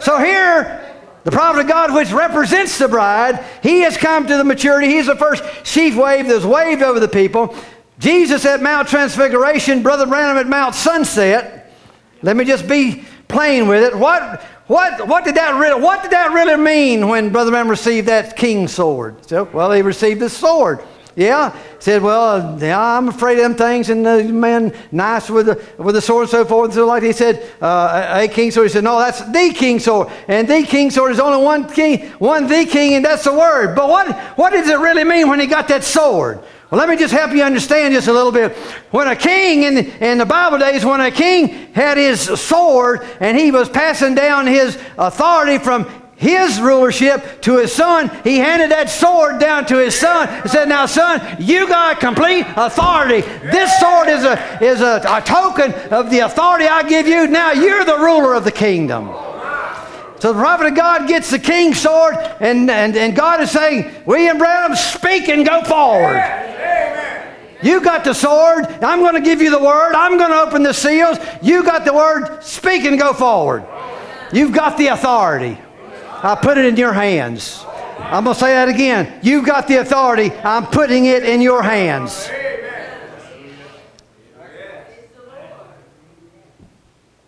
[0.00, 0.79] So here,
[1.24, 4.88] the prophet of God, which represents the bride, he has come to the maturity.
[4.88, 7.54] He's the first sheaf wave that was waved over the people.
[7.98, 11.70] Jesus at Mount Transfiguration, Brother Branham at Mount Sunset.
[12.22, 13.98] Let me just be plain with it.
[13.98, 18.08] What, what, what, did, that really, what did that really mean when Brother Branham received
[18.08, 19.26] that king's sword?
[19.26, 20.80] So, well, he received the sword.
[21.16, 21.56] Yeah.
[21.78, 23.90] Said, well, yeah, I'm afraid of them things.
[23.90, 26.66] And the man, nice with the, with the sword and so forth.
[26.66, 28.68] And so, like he said, uh, a king sword.
[28.68, 30.08] He said, no, that's the king sword.
[30.28, 33.74] And the king sword is only one king, one the king, and that's the word.
[33.74, 36.42] But what, what does it really mean when he got that sword?
[36.70, 38.56] Well, let me just help you understand just a little bit.
[38.92, 43.36] When a king in, in the Bible days, when a king had his sword and
[43.36, 45.84] he was passing down his authority from
[46.20, 50.68] his rulership to his son, he handed that sword down to his son and said,
[50.68, 53.22] Now, son, you got complete authority.
[53.22, 57.26] This sword is a, is a, a token of the authority I give you.
[57.26, 59.06] Now you're the ruler of the kingdom.
[60.20, 63.90] So the prophet of God gets the king's sword, and, and, and God is saying,
[64.04, 66.20] William Branham, speak and go forward.
[67.62, 68.66] You got the sword.
[68.82, 69.94] I'm going to give you the word.
[69.94, 71.16] I'm going to open the seals.
[71.40, 72.44] You got the word.
[72.44, 73.66] Speak and go forward.
[74.34, 75.56] You've got the authority.
[76.22, 77.64] I put it in your hands.
[77.98, 79.20] I'm going to say that again.
[79.22, 80.32] You've got the authority.
[80.32, 82.30] I'm putting it in your hands.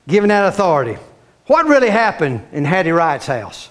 [0.07, 0.99] Giving that authority.
[1.47, 3.70] What really happened in Hattie Wright's house?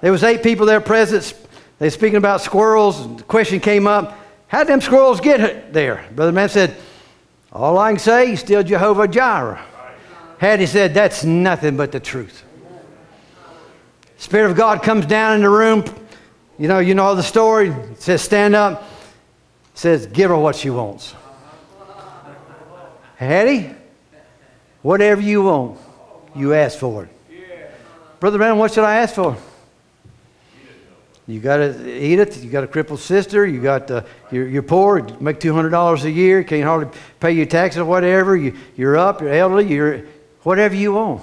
[0.00, 1.34] There was eight people there present.
[1.78, 3.16] They speaking about squirrels.
[3.16, 6.06] The question came up, how did them squirrels get there?
[6.14, 6.76] Brother Branham said,
[7.52, 9.60] all I can say, he's still Jehovah Jireh.
[10.38, 12.44] Hattie said, that's nothing but the truth.
[14.18, 15.84] Spirit of God comes down in the room.
[16.58, 17.70] You know, you know the story.
[17.70, 18.82] It says, stand up.
[19.72, 21.14] It says, give her what she wants.
[23.16, 23.70] Hattie,
[24.82, 25.80] whatever you want,
[26.34, 27.10] you ask for it.
[28.20, 29.36] Brother Branham, what should I ask for?
[31.28, 32.38] You got to eat it.
[32.38, 33.46] You got a crippled sister.
[33.46, 34.98] You got uh, you're, you're poor.
[34.98, 36.42] You make two hundred dollars a year.
[36.42, 36.88] Can't hardly
[37.20, 38.34] pay your taxes or whatever.
[38.36, 39.20] You, you're up.
[39.20, 39.66] You're elderly.
[39.66, 40.04] You're
[40.42, 41.22] whatever you want.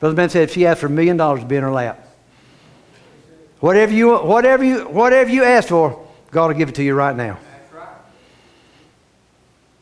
[0.00, 2.03] Brother Ben said if she asked for a million dollars to be in her lap,
[3.64, 7.16] whatever you whatever you whatever you ask for, God will give it to you right
[7.16, 7.38] now.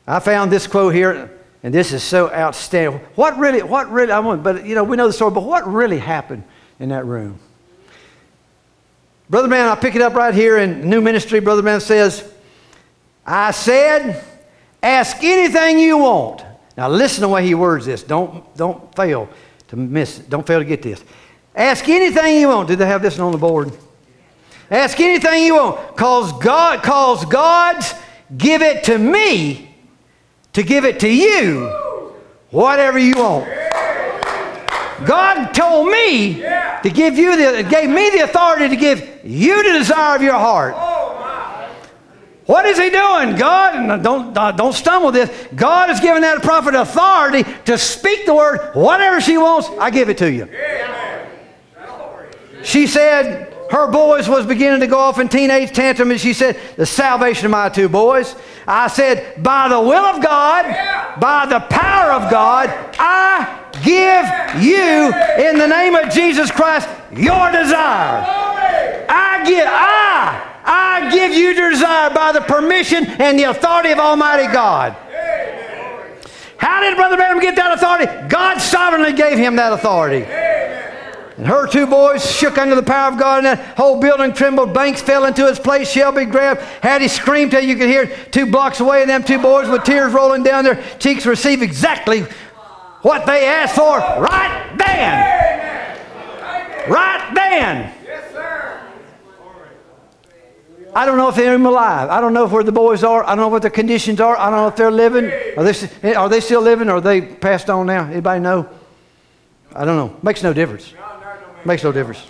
[0.07, 3.01] I found this quote here, and this is so outstanding.
[3.17, 3.63] What really?
[3.63, 4.13] What really?
[4.13, 5.33] I want, but you know we know the story.
[5.33, 6.45] But what really happened
[6.79, 7.41] in that room?
[9.29, 11.41] Brother Branham, I pick it up right here in New Ministry.
[11.41, 12.33] Brother Branham says,
[13.27, 14.23] I said,
[14.83, 16.45] ask anything you want.
[16.77, 18.03] Now listen to the way he words this.
[18.03, 19.29] Don't, don't fail
[19.69, 20.29] to miss it.
[20.29, 21.03] Don't fail to get this.
[21.55, 22.69] Ask anything you want.
[22.69, 23.73] Did they have this on the board?
[24.71, 25.97] Ask anything you want.
[25.97, 27.95] Cause God, cause God's
[28.37, 29.75] give it to me
[30.55, 31.67] to give it to you.
[32.51, 33.47] Whatever you want.
[35.07, 39.79] God told me to give you the, gave me the authority to give you the
[39.79, 40.75] desire of your heart.
[42.47, 43.37] What is he doing?
[43.37, 45.31] God, and don't, uh, don't stumble this.
[45.55, 48.75] God has given that prophet authority to speak the word.
[48.75, 50.49] Whatever she wants, I give it to you.
[52.65, 56.59] She said her boys was beginning to go off in teenage tantrum, and she said,
[56.77, 58.37] the salvation of my two boys.
[58.67, 60.65] I said, by the will of God,
[61.19, 67.51] by the power of God, I give you in the name of Jesus Christ your
[67.51, 68.25] desire.
[69.09, 73.99] I give, I, I give you your desire by the permission and the authority of
[73.99, 74.97] Almighty God.
[76.59, 78.07] How did Brother Branham get that authority?
[78.29, 80.27] God sovereignly gave him that authority.
[81.37, 84.75] And her two boys shook under the power of God, and that whole building trembled.
[84.75, 85.91] Banks fell into its place.
[85.91, 86.61] Shelby grabbed.
[86.83, 90.13] Hattie screamed till you could hear two blocks away, and them two boys with tears
[90.13, 92.25] rolling down their cheeks received exactly
[93.03, 96.01] what they asked for right then.
[96.91, 97.95] Right then.
[100.95, 102.11] I don't know if they're even alive.
[102.11, 103.25] I don't know where the boys are.
[103.25, 104.37] I don't know what their conditions are.
[104.37, 105.25] I don't know if they're living.
[105.57, 108.05] Are they, eh, are they still living or are they passed on now?
[108.05, 108.69] Anybody know?
[109.75, 110.15] I don't know.
[110.23, 110.93] Makes no difference.
[111.65, 112.25] Makes no difference.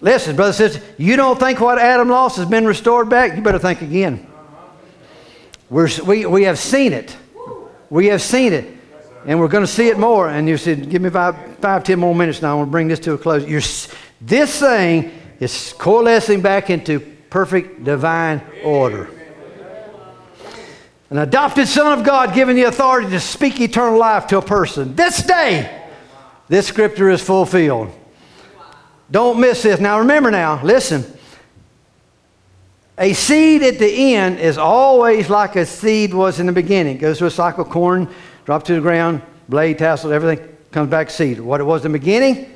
[0.00, 3.36] Listen, brother says, you don't think what Adam lost has been restored back?
[3.36, 4.26] You better think again.
[5.70, 7.16] We're, we, we have seen it.
[7.88, 8.76] We have seen it.
[9.24, 10.28] And we're going to see it more.
[10.28, 12.52] And you said, give me five, five, ten more minutes now.
[12.52, 13.46] I want to bring this to a close.
[13.46, 13.60] You're,
[14.20, 16.98] this thing is coalescing back into
[17.30, 19.08] perfect divine order.
[21.10, 24.96] An adopted son of God given the authority to speak eternal life to a person.
[24.96, 25.81] This day,
[26.52, 27.90] this scripture is fulfilled.
[29.10, 29.80] Don't miss this.
[29.80, 31.02] Now remember now, listen.
[32.98, 36.96] A seed at the end is always like a seed was in the beginning.
[36.96, 38.06] It goes through a cycle, corn,
[38.44, 41.40] drop to the ground, blade, tassel, everything comes back seed.
[41.40, 42.54] What it was in the beginning,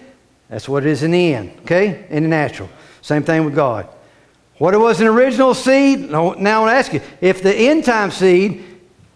[0.51, 2.05] that's what it is in the end, okay?
[2.11, 2.69] In the natural.
[3.01, 3.89] Same thing with God.
[4.59, 7.87] What it was an original seed, now I want to ask you, if the end
[7.87, 8.63] time seed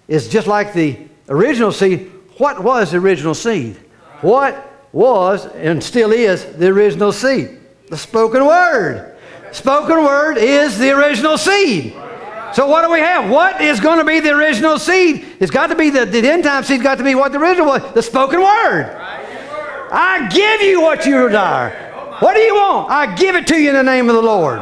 [0.08, 0.96] is just like the
[1.28, 3.76] original seed, what was the original seed?
[4.22, 7.58] What was and still is the original seed?
[7.88, 9.16] The spoken word.
[9.52, 11.92] Spoken word is the original seed.
[12.52, 13.30] So what do we have?
[13.30, 15.24] What is going to be the original seed?
[15.38, 17.66] It's got to be the, the end time seed's got to be what the original
[17.66, 18.96] was, the spoken word.
[19.92, 21.90] I give you what you desire.
[22.20, 22.90] What do you want?
[22.90, 24.60] I give it to you in the name of the Lord.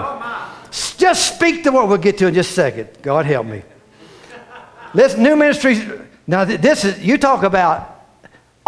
[0.71, 1.87] Just speak the word.
[1.87, 2.89] We'll get to in just a second.
[3.03, 3.63] God help me.
[4.95, 5.85] Listen, new ministries.
[6.27, 7.98] Now, this is, you talk about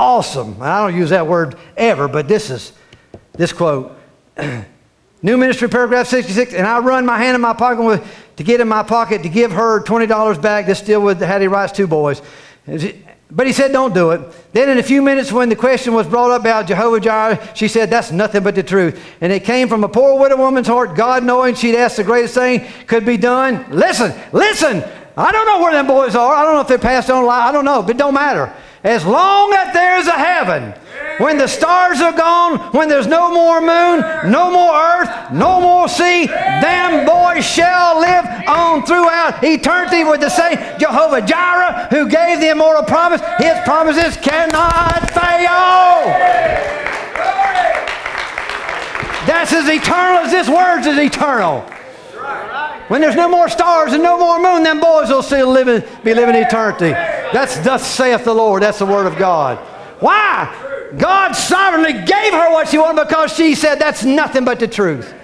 [0.00, 0.56] awesome.
[0.62, 2.72] I don't use that word ever, but this is,
[3.32, 3.96] this quote.
[5.22, 8.62] New ministry, paragraph 66, and I run my hand in my pocket with, to get
[8.62, 10.64] in my pocket to give her $20 back.
[10.64, 12.22] This still with Hattie Wright's two boys.
[13.30, 14.22] But he said, don't do it.
[14.54, 17.68] Then in a few minutes when the question was brought up about Jehovah Jireh, she
[17.68, 18.98] said, that's nothing but the truth.
[19.20, 22.32] And it came from a poor widow woman's heart, God knowing she'd asked the greatest
[22.32, 23.66] thing could be done.
[23.70, 24.82] Listen, listen.
[25.16, 26.34] I don't know where them boys are.
[26.34, 27.28] I don't know if they're passed on.
[27.28, 28.54] I don't know, but it don't matter.
[28.82, 30.74] As long as there's a heaven,
[31.20, 34.00] When the stars are gone, when there's no more moon,
[34.32, 40.30] no more earth, no more sea, them boys shall live on throughout eternity with the
[40.30, 43.20] same Jehovah Jireh who gave the immortal promise.
[43.36, 46.08] His promises cannot fail.
[49.26, 51.66] That's as eternal as this word's is eternal.
[52.90, 56.34] When there's no more stars and no more moon, them boys will still be living
[56.34, 56.90] eternity.
[56.90, 58.64] That's thus saith the Lord.
[58.64, 59.58] That's the word of God.
[60.00, 60.90] Why?
[60.98, 65.14] God sovereignly gave her what she wanted because she said that's nothing but the truth.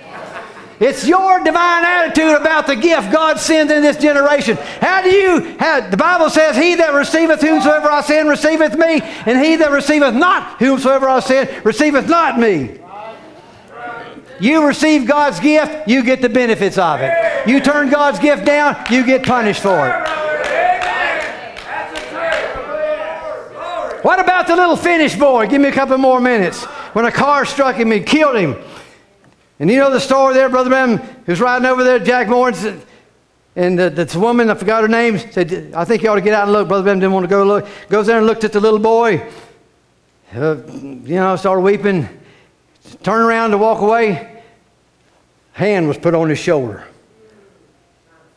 [0.78, 4.56] It's your divine attitude about the gift God sends in this generation.
[4.80, 9.00] How do you, how, the Bible says, He that receiveth whomsoever I send receiveth me,
[9.00, 12.78] and he that receiveth not whomsoever I send receiveth not me.
[14.38, 17.35] You receive God's gift, you get the benefits of it.
[17.46, 20.16] You turn God's gift down, you get punished for it.
[24.02, 25.46] What about the little Finnish boy?
[25.48, 26.64] Give me a couple more minutes.
[26.92, 28.56] When a car struck him and killed him.
[29.58, 32.64] And you know the story there, Brother Branham, who's riding over there, Jack Morris,
[33.56, 36.34] and the, this woman, I forgot her name, said, I think you ought to get
[36.34, 36.68] out and look.
[36.68, 37.66] Brother Branham didn't want to go look.
[37.88, 39.28] Goes there and looked at the little boy.
[40.34, 42.08] Uh, you know, started weeping.
[43.02, 44.42] Turned around to walk away.
[45.52, 46.86] Hand was put on his shoulder.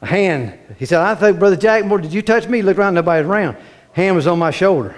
[0.02, 0.58] A hand.
[0.78, 2.62] He said, I think, Brother Jack, Moore, did you touch me?
[2.62, 3.58] Look around, nobody's around.
[3.94, 4.96] Hand was on my shoulder.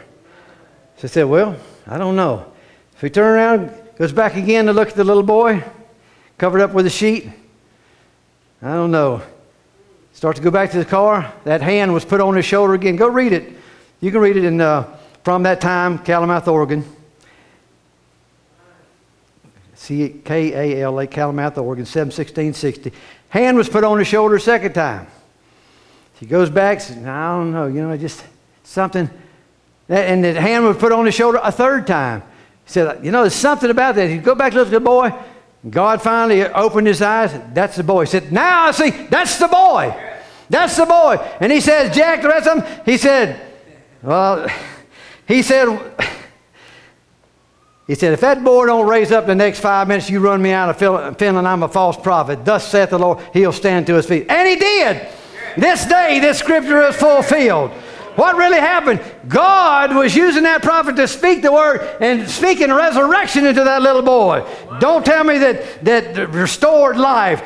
[0.97, 1.55] So I said, Well,
[1.87, 2.51] I don't know.
[2.99, 5.63] So he turned around, goes back again to look at the little boy,
[6.37, 7.29] covered up with a sheet.
[8.61, 9.23] I don't know.
[10.13, 11.33] Start to go back to the car.
[11.45, 12.95] That hand was put on his shoulder again.
[12.95, 13.57] Go read it.
[14.01, 16.85] You can read it in uh, From That Time, Klamath, Oregon.
[19.73, 22.93] C K A L A, Klamath, Oregon, 71660.
[23.31, 25.07] Hand was put on his shoulder a second time.
[26.15, 28.21] He goes back, says, I don't know, you know, just
[28.63, 29.09] something.
[29.87, 32.23] And the hand was put on his shoulder a third time.
[32.65, 34.09] He said, You know, there's something about that.
[34.09, 35.13] He go back, look at the boy.
[35.69, 37.31] God finally opened his eyes.
[37.53, 38.01] That's the boy.
[38.01, 39.95] He said, Now I see, that's the boy.
[40.49, 41.15] That's the boy.
[41.39, 43.39] And he says, Jack, the rest of them, he said,
[44.03, 44.45] Well,
[45.25, 45.67] he said,
[47.91, 50.41] he said, If that boy don't raise up in the next five minutes, you run
[50.41, 52.45] me out of Finland, I'm a false prophet.
[52.45, 54.27] Thus saith the Lord, he'll stand to his feet.
[54.29, 55.09] And he did.
[55.57, 57.71] This day, this scripture is fulfilled.
[58.15, 59.01] What really happened?
[59.27, 64.03] God was using that prophet to speak the word and speaking resurrection into that little
[64.03, 64.49] boy.
[64.79, 67.43] Don't tell me that, that restored life.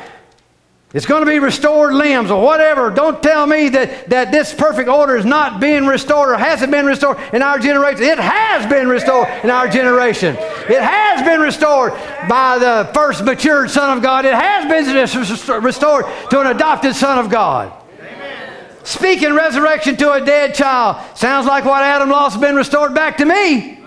[0.94, 2.90] It's going to be restored limbs or whatever.
[2.90, 6.86] Don't tell me that, that this perfect order is not being restored or hasn't been
[6.86, 8.04] restored in our generation.
[8.04, 10.36] It has been restored in our generation.
[10.36, 11.92] It has been restored
[12.28, 14.24] by the first matured Son of God.
[14.24, 17.72] It has been restored to an adopted Son of God.
[18.84, 21.04] Speaking resurrection to a dead child.
[21.16, 23.80] Sounds like what Adam lost has been restored back to me.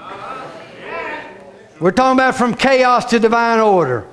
[1.79, 4.05] We're talking about from chaos to divine order.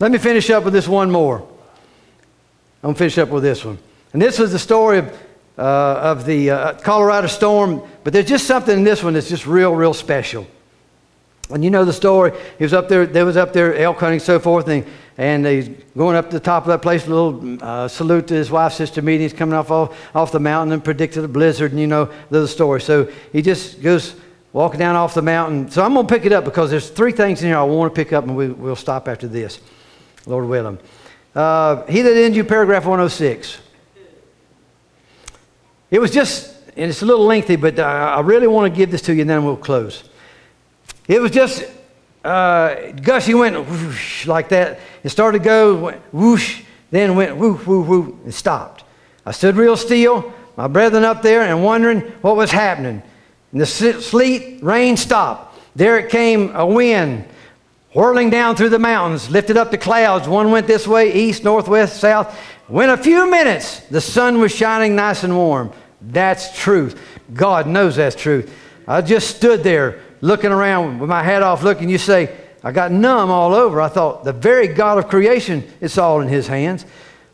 [0.00, 1.48] Let me finish up with this one more.
[2.82, 3.78] I'm going to finish up with this one.
[4.12, 5.08] And this was the story of,
[5.56, 9.46] uh, of the uh, Colorado storm, but there's just something in this one that's just
[9.46, 10.46] real, real special.
[11.50, 12.32] And you know the story.
[12.58, 14.84] He was up there, they was up there elk hunting, so forth, and,
[15.16, 18.34] and he's going up to the top of that place, a little uh, salute to
[18.34, 19.22] his wife's sister meeting.
[19.22, 22.48] He's coming off, off, off the mountain and predicted a blizzard, and you know the
[22.48, 22.80] story.
[22.80, 24.16] So he just goes
[24.52, 25.70] walking down off the mountain.
[25.70, 27.94] So I'm going to pick it up because there's three things in here I want
[27.94, 29.60] to pick up, and we, we'll stop after this,
[30.26, 30.78] Lord willing.
[31.34, 33.58] Uh, he that ends you, paragraph 106.
[35.90, 39.02] It was just, and it's a little lengthy, but I really want to give this
[39.02, 40.04] to you, and then we'll close.
[41.08, 41.64] It was just,
[42.24, 44.80] uh, Gussie went whoosh like that.
[45.02, 48.84] It started to go, whoosh, then went whoo, whoo, whoo, and stopped.
[49.24, 53.02] I stood real still, my brethren up there, and wondering what was happening.
[53.52, 55.58] And the sleet, rain stopped.
[55.74, 57.24] There it came a wind
[57.92, 60.28] whirling down through the mountains, lifted up the clouds.
[60.28, 62.38] One went this way, east, northwest, south.
[62.68, 65.72] When a few minutes, the sun was shining nice and warm.
[66.00, 66.98] That's truth.
[67.32, 68.52] God knows that's truth.
[68.86, 71.88] I just stood there looking around with my hat off, looking.
[71.88, 73.80] You say, I got numb all over.
[73.80, 76.86] I thought, the very God of creation, it's all in His hands.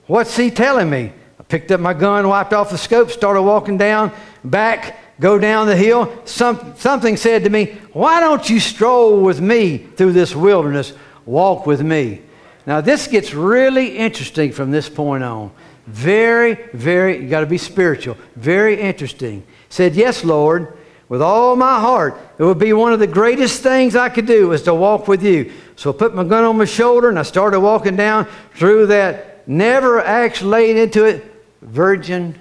[0.06, 1.12] What's He telling me?
[1.38, 4.12] I picked up my gun, wiped off the scope, started walking down,
[4.42, 6.12] back, go down the hill.
[6.24, 10.92] Some, something said to me, Why don't you stroll with me through this wilderness?
[11.26, 12.22] Walk with me.
[12.66, 15.50] Now, this gets really interesting from this point on.
[15.86, 18.16] Very, very, you got to be spiritual.
[18.36, 19.44] Very interesting.
[19.68, 20.76] Said, Yes, Lord,
[21.08, 22.20] with all my heart.
[22.38, 25.22] It would be one of the greatest things I could do is to walk with
[25.22, 25.52] you.
[25.76, 29.48] So I put my gun on my shoulder and I started walking down through that
[29.48, 31.24] never actually laid into it
[31.62, 32.38] virgin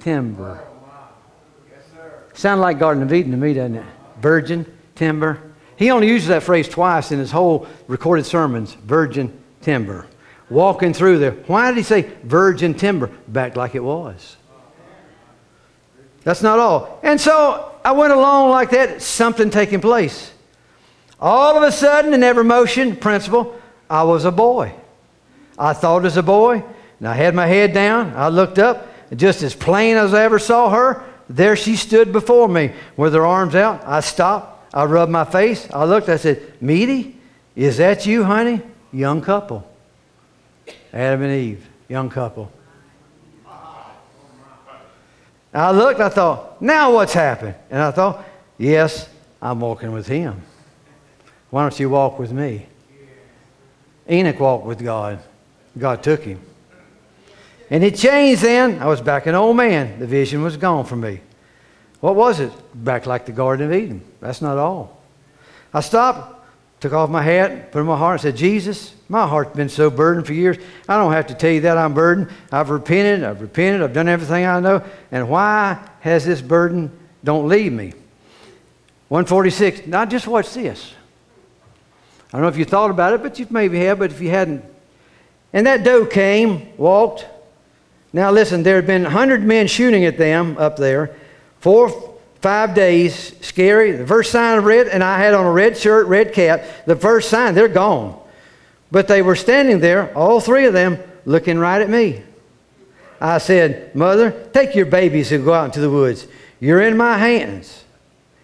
[0.00, 0.67] timber.
[2.38, 3.84] Sound like Garden of Eden to me, doesn't it?
[4.20, 5.42] Virgin timber.
[5.74, 10.06] He only uses that phrase twice in his whole recorded sermons virgin timber.
[10.48, 11.32] Walking through there.
[11.32, 13.08] Why did he say virgin timber?
[13.26, 14.36] Back like it was.
[16.22, 17.00] That's not all.
[17.02, 20.30] And so I went along like that, something taking place.
[21.18, 23.60] All of a sudden, in every motion principle,
[23.90, 24.72] I was a boy.
[25.58, 26.62] I thought as a boy,
[27.00, 28.12] and I had my head down.
[28.14, 28.86] I looked up,
[29.16, 33.26] just as plain as I ever saw her, there she stood before me with her
[33.26, 33.84] arms out.
[33.86, 34.74] I stopped.
[34.74, 35.68] I rubbed my face.
[35.70, 36.08] I looked.
[36.08, 37.10] I said, Meda,
[37.54, 38.62] is that you, honey?
[38.92, 39.68] Young couple.
[40.92, 42.50] Adam and Eve, young couple.
[45.52, 47.54] I looked, I thought, now what's happened?
[47.70, 48.24] And I thought,
[48.58, 49.08] yes,
[49.40, 50.42] I'm walking with him.
[51.50, 52.66] Why don't you walk with me?
[54.08, 55.20] Enoch walked with God.
[55.76, 56.40] God took him.
[57.70, 58.80] And it changed then.
[58.80, 59.98] I was back an old man.
[59.98, 61.20] The vision was gone from me.
[62.00, 62.52] What was it?
[62.74, 64.02] Back like the Garden of Eden.
[64.20, 64.98] That's not all.
[65.74, 66.46] I stopped,
[66.80, 69.90] took off my hat, put in my heart, and said, Jesus, my heart's been so
[69.90, 70.56] burdened for years.
[70.88, 72.30] I don't have to tell you that I'm burdened.
[72.52, 74.82] I've repented, I've repented, I've done everything I know.
[75.10, 76.90] And why has this burden
[77.24, 77.92] don't leave me?
[79.08, 79.86] 146.
[79.86, 80.94] Now just watch this.
[82.28, 84.30] I don't know if you thought about it, but you maybe have, but if you
[84.30, 84.64] hadn't.
[85.52, 87.26] And that doe came, walked.
[88.12, 91.14] Now listen, there had been 100 men shooting at them up there.
[91.60, 93.92] Four, five days, scary.
[93.92, 96.64] The first sign of red, and I had on a red shirt, red cap.
[96.86, 98.18] The first sign, they're gone.
[98.90, 102.22] But they were standing there, all three of them, looking right at me.
[103.20, 106.26] I said, Mother, take your babies and go out into the woods.
[106.60, 107.84] You're in my hands.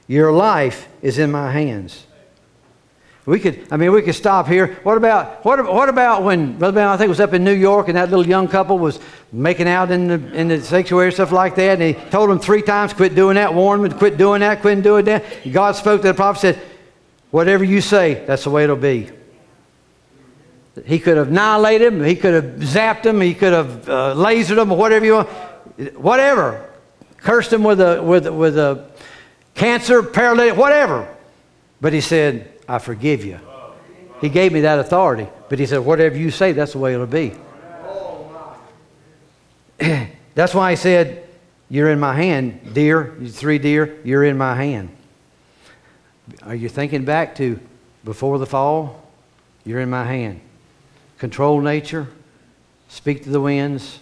[0.06, 2.06] Your life is in my hands.
[3.26, 4.78] We could, I mean, we could stop here.
[4.82, 7.88] What about, what, what about when, Brother Ben, I think was up in New York,
[7.88, 9.00] and that little young couple was
[9.32, 12.60] making out in the, in the sanctuary, stuff like that, and he told them three
[12.60, 15.24] times, quit doing that, warned them quit doing that, quit doing that.
[15.50, 16.60] God spoke to the prophet, said,
[17.30, 19.10] whatever you say, that's the way it'll be.
[20.84, 24.58] He could have annihilated him, he could have zapped him, he could have uh, lasered
[24.58, 25.28] him, or whatever you want,
[25.96, 26.68] whatever.
[27.16, 28.90] Cursed him with a, with, with a
[29.54, 31.08] cancer, paralytic, whatever.
[31.80, 33.40] But he said, I forgive you.
[34.20, 35.28] He gave me that authority.
[35.48, 37.34] But he said, whatever you say, that's the way it'll be.
[40.34, 41.28] that's why he said,
[41.68, 44.90] You're in my hand, deer, you three deer, you're in my hand.
[46.42, 47.60] Are you thinking back to
[48.04, 49.02] before the fall?
[49.64, 50.40] You're in my hand.
[51.18, 52.08] Control nature,
[52.88, 54.00] speak to the winds.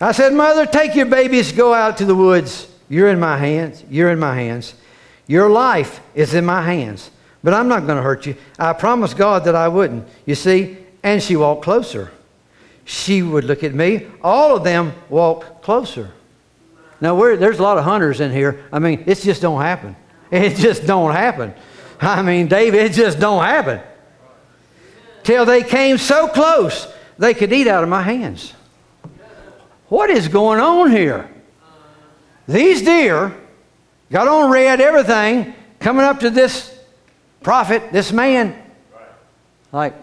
[0.00, 2.68] I said, Mother, take your babies, go out to the woods.
[2.88, 3.82] You're in my hands.
[3.88, 4.74] You're in my hands.
[5.26, 7.10] Your life is in my hands,
[7.42, 8.36] but I'm not going to hurt you.
[8.58, 10.06] I promised God that I wouldn't.
[10.26, 10.76] You see?
[11.02, 12.10] And she walked closer.
[12.84, 14.06] She would look at me.
[14.22, 16.10] All of them walked closer.
[17.00, 18.64] Now, there's a lot of hunters in here.
[18.72, 19.96] I mean, it just don't happen.
[20.30, 21.54] It just don't happen.
[22.00, 23.80] I mean, David, it just don't happen.
[25.22, 26.88] Till they came so close,
[27.18, 28.52] they could eat out of my hands.
[29.88, 31.30] What is going on here?
[32.48, 33.34] These deer
[34.10, 36.76] got on red, everything, coming up to this
[37.42, 38.60] prophet, this man.
[39.72, 39.94] Like,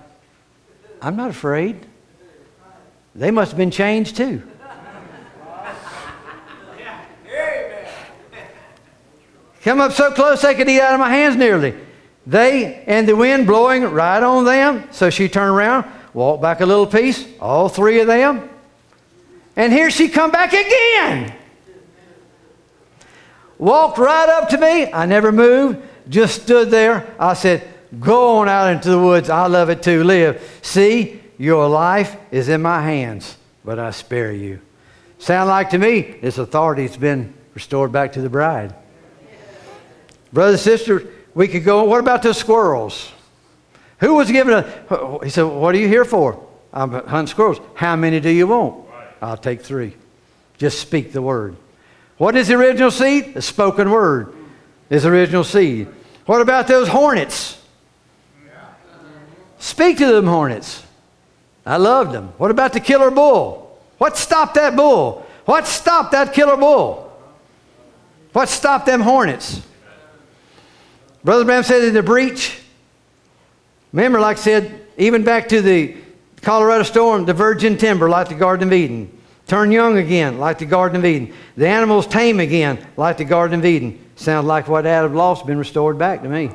[1.01, 1.85] I'm not afraid.
[3.15, 4.43] They must have been changed too.
[9.63, 11.75] Come up so close they could eat out of my hands nearly.
[12.25, 14.87] They and the wind blowing right on them.
[14.91, 18.49] So she turned around, walked back a little piece, all three of them.
[19.55, 21.35] And here she come back again
[23.61, 24.91] walked right up to me.
[24.91, 27.15] I never moved, just stood there.
[27.17, 27.65] I said,
[27.99, 29.29] Go on out into the woods.
[29.29, 30.03] I love it too.
[30.03, 30.59] Live.
[30.61, 34.61] See, your life is in my hands, but I spare you.
[35.19, 38.73] Sound like to me, this authority has been restored back to the bride.
[40.31, 43.11] Brother, sister, we could go, what about the squirrels?
[43.99, 46.47] Who was given a, he said, what are you here for?
[46.73, 47.59] I'm hunting squirrels.
[47.75, 48.85] How many do you want?
[49.21, 49.95] I'll take three.
[50.57, 51.57] Just speak the word.
[52.21, 53.33] What is the original seed?
[53.33, 54.35] The spoken word
[54.91, 55.87] is the original seed.
[56.27, 57.59] What about those hornets?
[59.57, 60.85] Speak to them hornets.
[61.65, 62.27] I loved them.
[62.37, 63.75] What about the killer bull?
[63.97, 65.25] What stopped that bull?
[65.45, 67.11] What stopped that killer bull?
[68.33, 69.59] What stopped them hornets?
[71.23, 72.59] Brother Branham said in the breach,
[73.93, 75.97] remember, like I said, even back to the
[76.43, 79.20] Colorado storm, the virgin timber, like the Garden of Eden.
[79.51, 81.33] Turn young again, like the Garden of Eden.
[81.57, 83.99] The animals tame again, like the Garden of Eden.
[84.15, 86.51] Sounds like what Adam lost been restored back to me.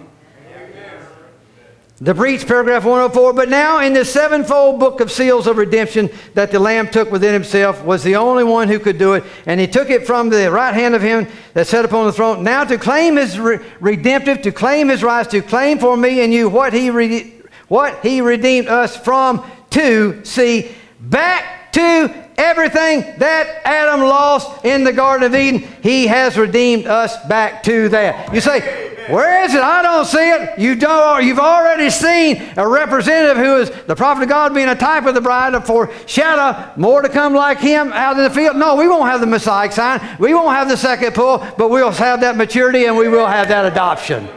[1.98, 3.34] The breach, paragraph 104.
[3.34, 7.34] But now, in the sevenfold book of seals of redemption that the Lamb took within
[7.34, 9.24] himself, was the only one who could do it.
[9.44, 12.44] And he took it from the right hand of him that sat upon the throne.
[12.44, 16.32] Now, to claim his re- redemptive, to claim his rights, to claim for me and
[16.32, 23.60] you what he, re- what he redeemed us from, to see back to everything that
[23.64, 25.60] Adam lost in the Garden of Eden.
[25.82, 28.34] He has redeemed us back to that.
[28.34, 29.60] You say, where is it?
[29.60, 30.58] I don't see it.
[30.58, 34.74] You don't, you've already seen a representative who is the prophet of God being a
[34.74, 38.56] type of the bride, a foreshadow, more to come like him out in the field.
[38.56, 40.16] No, we won't have the Messiah sign.
[40.18, 43.48] We won't have the second pull, but we'll have that maturity and we will have
[43.48, 44.28] that adoption.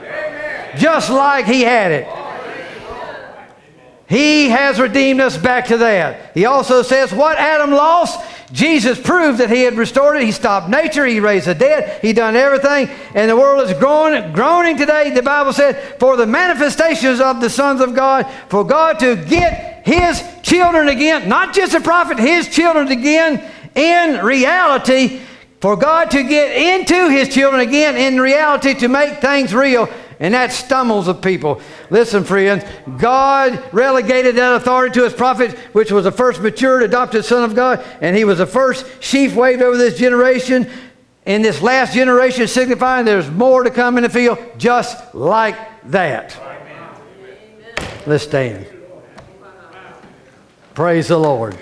[0.78, 2.19] Just like he had it.
[4.10, 6.31] He has redeemed us back to that.
[6.34, 8.19] He also says, What Adam lost,
[8.52, 10.23] Jesus proved that he had restored it.
[10.23, 11.06] He stopped nature.
[11.06, 12.02] He raised the dead.
[12.02, 12.90] He done everything.
[13.14, 15.11] And the world is growing, groaning today.
[15.11, 19.86] The Bible said, for the manifestations of the sons of God, for God to get
[19.86, 23.44] his children again, not just a prophet, his children again
[23.76, 25.22] in reality,
[25.61, 29.88] for God to get into his children again in reality to make things real
[30.20, 31.62] and that stumbles of people.
[31.90, 32.66] Listen, friends,
[32.98, 37.56] God relegated that authority to his prophet, which was the first matured, adopted son of
[37.56, 40.70] God, and he was the first sheaf waved over this generation.
[41.26, 45.56] In this last generation, signifying there's more to come in the field, just like
[45.91, 46.38] that.
[48.06, 48.66] Let's stand.
[50.74, 51.58] Praise the Lord.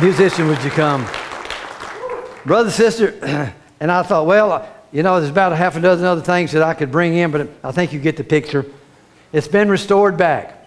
[0.00, 1.06] Musician, would you come?
[2.44, 6.20] Brother, sister, and I thought, well, you know, there's about a half a dozen other
[6.20, 8.66] things that I could bring in, but I think you get the picture.
[9.32, 10.58] It's been restored back.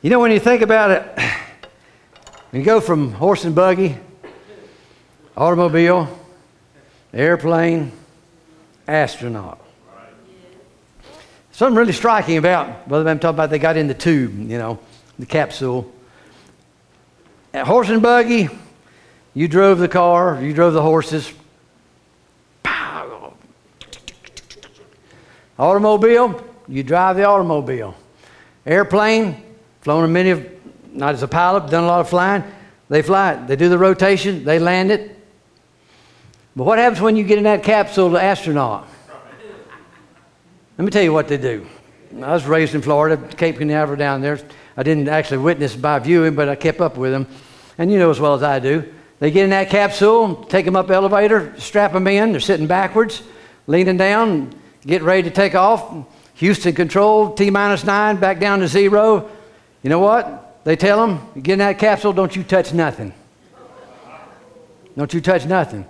[0.00, 1.18] You know, when you think about it,
[2.52, 3.96] you go from horse and buggy,
[5.36, 6.08] automobile,
[7.12, 7.90] airplane,
[8.86, 9.60] astronaut.
[11.50, 14.78] Something really striking about, Brother I'm talking about they got in the tube, you know,
[15.18, 15.92] the capsule.
[17.52, 18.48] Horse and buggy,
[19.34, 21.32] you drove the car, you drove the horses.
[25.58, 27.96] Automobile, you drive the automobile.
[28.64, 29.42] Airplane,
[29.80, 30.48] flown a many of,
[30.92, 32.44] not as a pilot, done a lot of flying.
[32.88, 33.48] They fly it.
[33.48, 35.18] They do the rotation, they land it.
[36.54, 38.88] But what happens when you get in that capsule, the astronaut?
[40.76, 41.66] Let me tell you what they do.
[42.22, 44.38] I was raised in Florida, Cape Canaveral down there.
[44.76, 47.26] I didn't actually witness by viewing, but I kept up with them.
[47.78, 48.92] And you know as well as I do.
[49.20, 52.32] They get in that capsule, take them up elevator, strap them in.
[52.32, 53.22] They're sitting backwards,
[53.66, 54.54] leaning down,
[54.86, 56.06] get ready to take off.
[56.34, 59.28] Houston control, T minus nine, back down to zero.
[59.82, 60.64] You know what?
[60.64, 63.12] They tell them, you get in that capsule, don't you touch nothing.
[64.96, 65.86] Don't you touch nothing.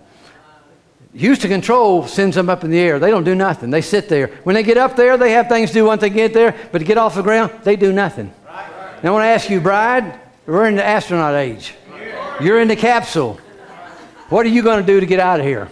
[1.14, 2.98] Houston Control sends them up in the air.
[2.98, 3.70] They don't do nothing.
[3.70, 4.28] They sit there.
[4.44, 6.78] When they get up there, they have things to do once they get there, but
[6.78, 8.32] to get off the ground, they do nothing.
[9.02, 11.74] Now, I want to ask you, bride, we're in the astronaut age.
[12.40, 13.40] You're in the capsule.
[14.28, 15.66] What are you going to do to get out of here?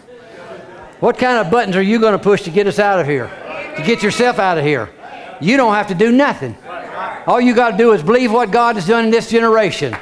[1.00, 3.28] What kind of buttons are you going to push to get us out of here?
[3.76, 4.90] To get yourself out of here?
[5.40, 6.56] You don't have to do nothing.
[7.26, 9.96] All you got to do is believe what God has done in this generation.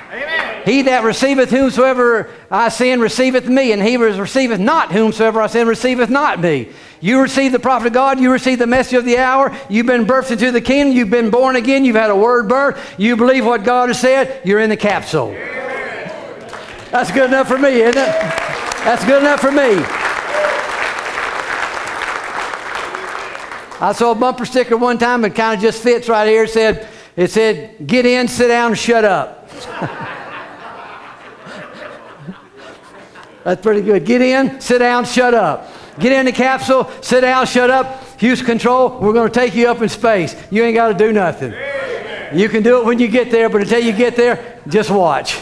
[0.64, 5.48] He that receiveth whomsoever I send receiveth me, and he that receiveth not whomsoever I
[5.48, 6.70] send receiveth not me.
[7.00, 10.06] You receive the prophet of God, you receive the message of the hour, you've been
[10.06, 13.44] birthed into the kingdom, you've been born again, you've had a word birth, you believe
[13.44, 15.36] what God has said, you're in the capsule.
[16.94, 18.12] That's good enough for me, isn't it?
[18.84, 19.82] That's good enough for me.
[23.80, 26.44] I saw a bumper sticker one time, it kind of just fits right here.
[26.44, 29.50] It said, it said, get in, sit down, shut up.
[33.42, 34.06] That's pretty good.
[34.06, 35.68] Get in, sit down, shut up.
[35.98, 38.04] Get in the capsule, sit down, shut up.
[38.20, 40.36] Houston Control, we're going to take you up in space.
[40.48, 41.54] You ain't got to do nothing.
[41.54, 42.38] Amen.
[42.38, 45.40] You can do it when you get there, but until you get there, just watch.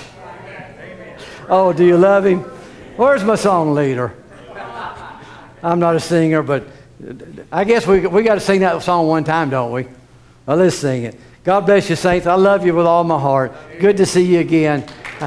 [1.54, 2.40] Oh, do you love him?
[2.96, 4.14] Where's my song leader?
[5.62, 6.66] I'm not a singer, but
[7.52, 9.86] I guess we, we got to sing that song one time, don't we?
[10.46, 11.14] Well, let's sing it.
[11.44, 12.26] God bless you, saints.
[12.26, 13.52] I love you with all my heart.
[13.78, 14.88] Good to see you again.
[15.20, 15.26] I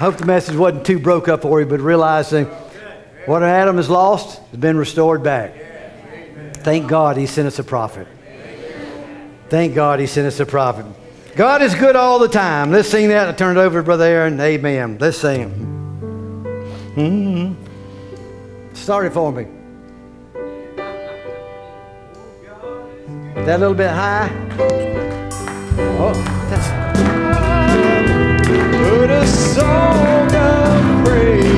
[0.00, 2.44] hope the message wasn't too broke up for you, but realizing
[3.24, 5.54] what Adam has lost has been restored back.
[6.58, 8.06] Thank God he sent us a prophet.
[9.50, 10.86] Thank God he sent us a prophet.
[11.34, 12.70] God is good all the time.
[12.70, 13.28] Let's sing that.
[13.28, 14.40] I turn it over to Brother Aaron.
[14.40, 14.96] Amen.
[15.00, 15.50] Let's sing.
[16.94, 18.74] Mm-hmm.
[18.74, 19.46] Start it for me.
[23.44, 24.30] That little bit high.
[25.98, 26.12] Oh,
[26.48, 26.80] that's.
[29.54, 31.49] song of praise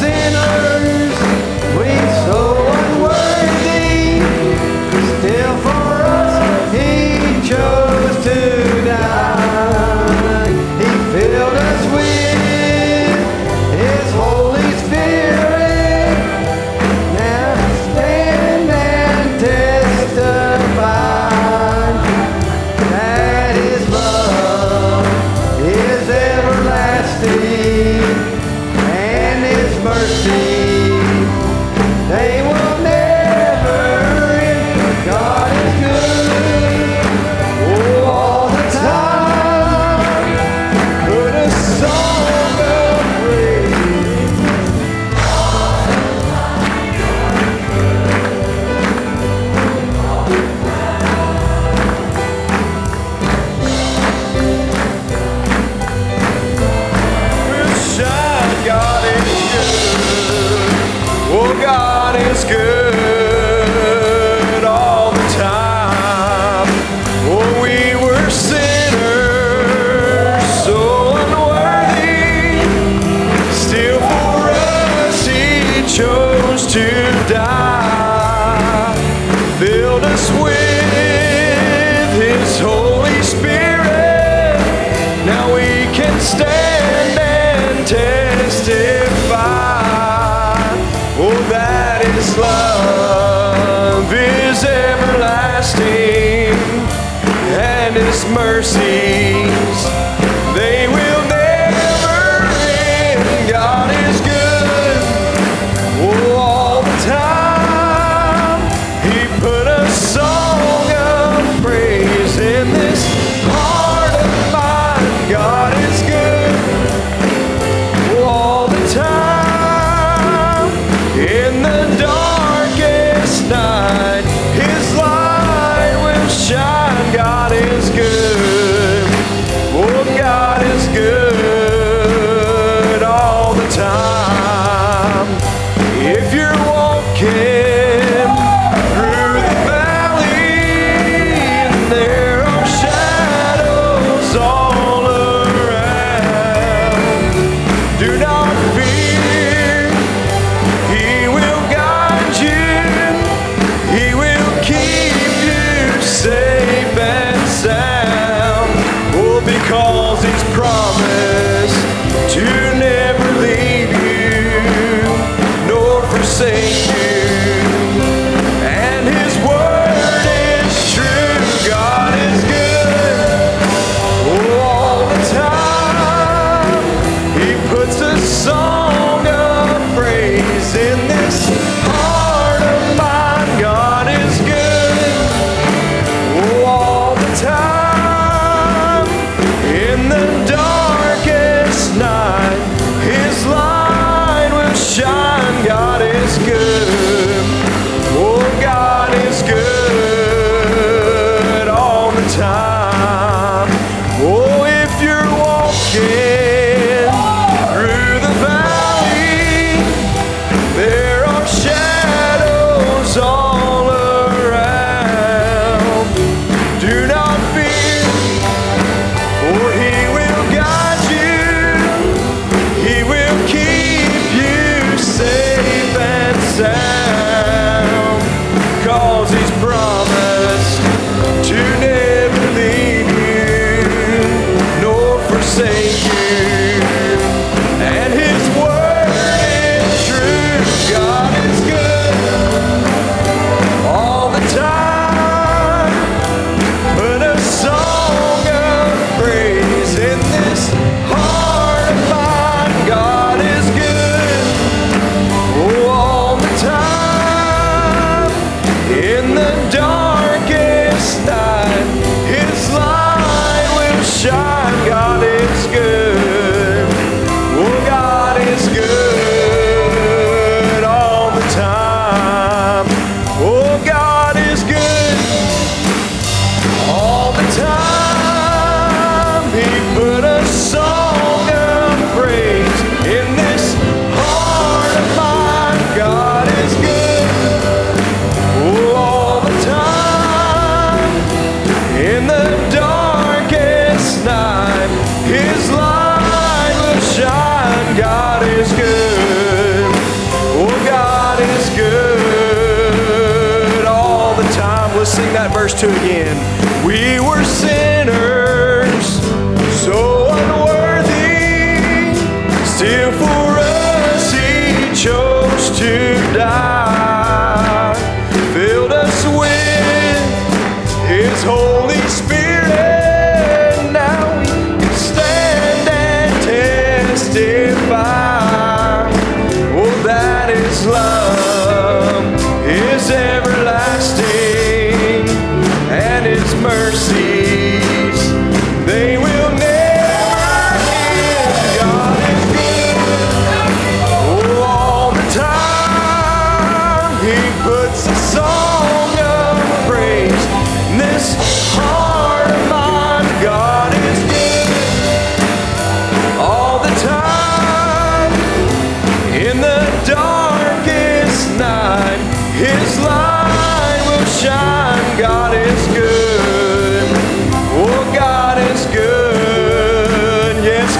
[0.00, 0.47] were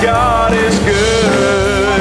[0.02, 2.00] God is good.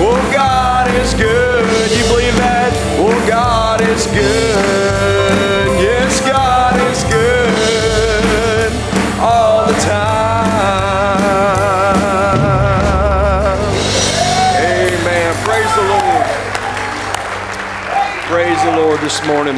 [0.00, 1.90] Oh, God is good.
[1.96, 2.72] You believe that?
[2.98, 5.80] Oh, God is good.
[5.80, 8.72] Yes, God is good
[9.20, 11.18] all the time.
[14.58, 15.34] Amen.
[15.44, 16.26] Praise the Lord.
[18.26, 19.56] Praise the Lord this morning.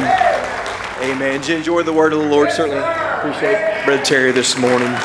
[1.01, 1.39] Amen.
[1.41, 2.51] Did you enjoy the word of the Lord?
[2.51, 4.95] Certainly appreciate Brother Terry this morning.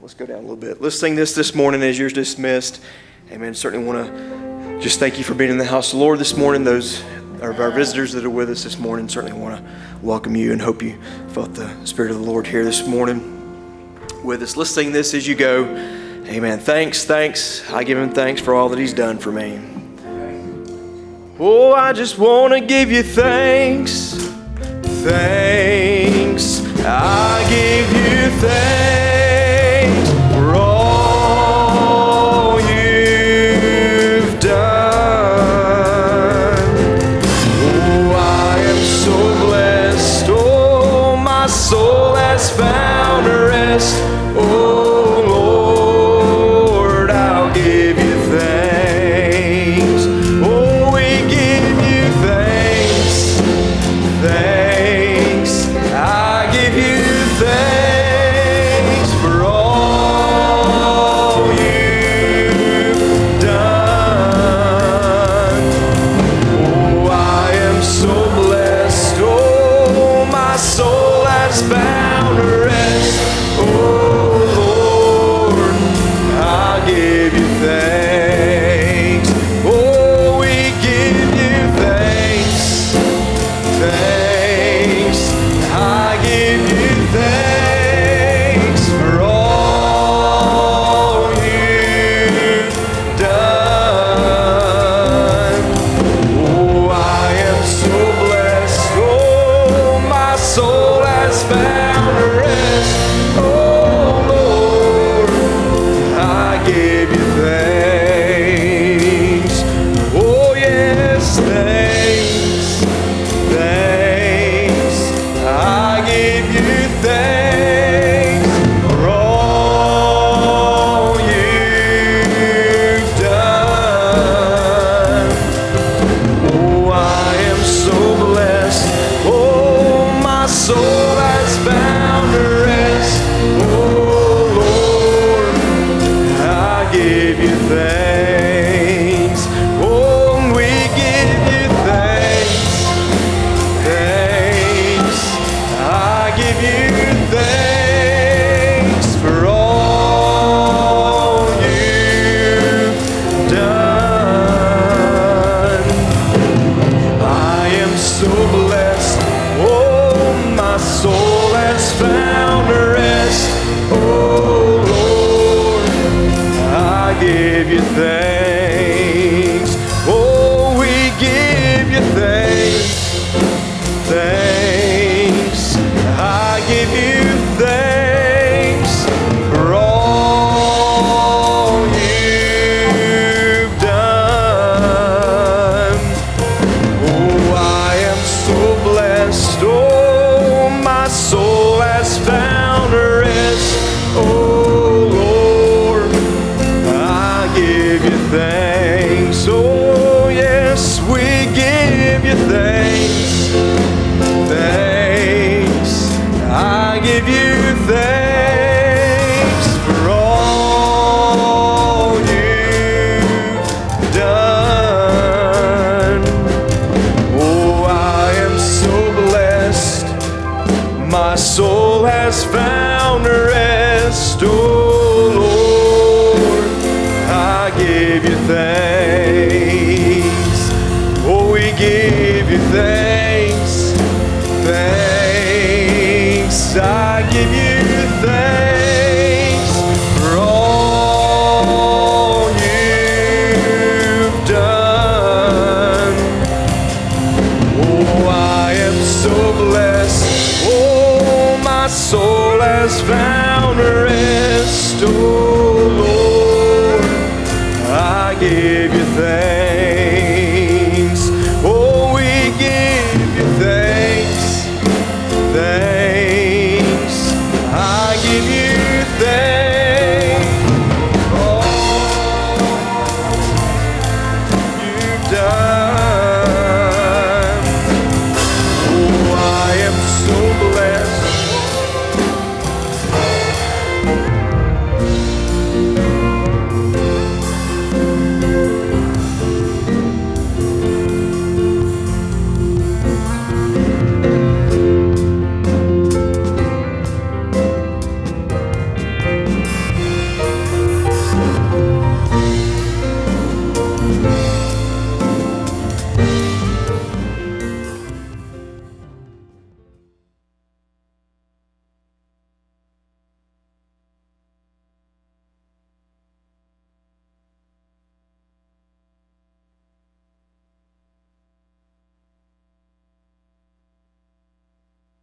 [0.00, 0.80] Let's go down a little bit.
[0.80, 2.82] Let's sing this this morning as you're dismissed.
[3.30, 3.52] Amen.
[3.52, 6.38] Certainly want to just thank you for being in the house of the Lord this
[6.38, 6.64] morning.
[6.64, 7.02] Those
[7.42, 10.60] of our visitors that are with us this morning certainly want to welcome you and
[10.60, 10.98] hope you
[11.28, 13.20] felt the Spirit of the Lord here this morning
[14.24, 14.56] with us.
[14.56, 15.64] Let's sing this as you go.
[16.26, 16.60] Amen.
[16.60, 17.70] Thanks, thanks.
[17.70, 19.60] I give him thanks for all that he's done for me.
[21.38, 24.14] Oh, I just want to give you thanks.
[25.02, 26.64] Thanks.
[26.86, 29.09] I give you thanks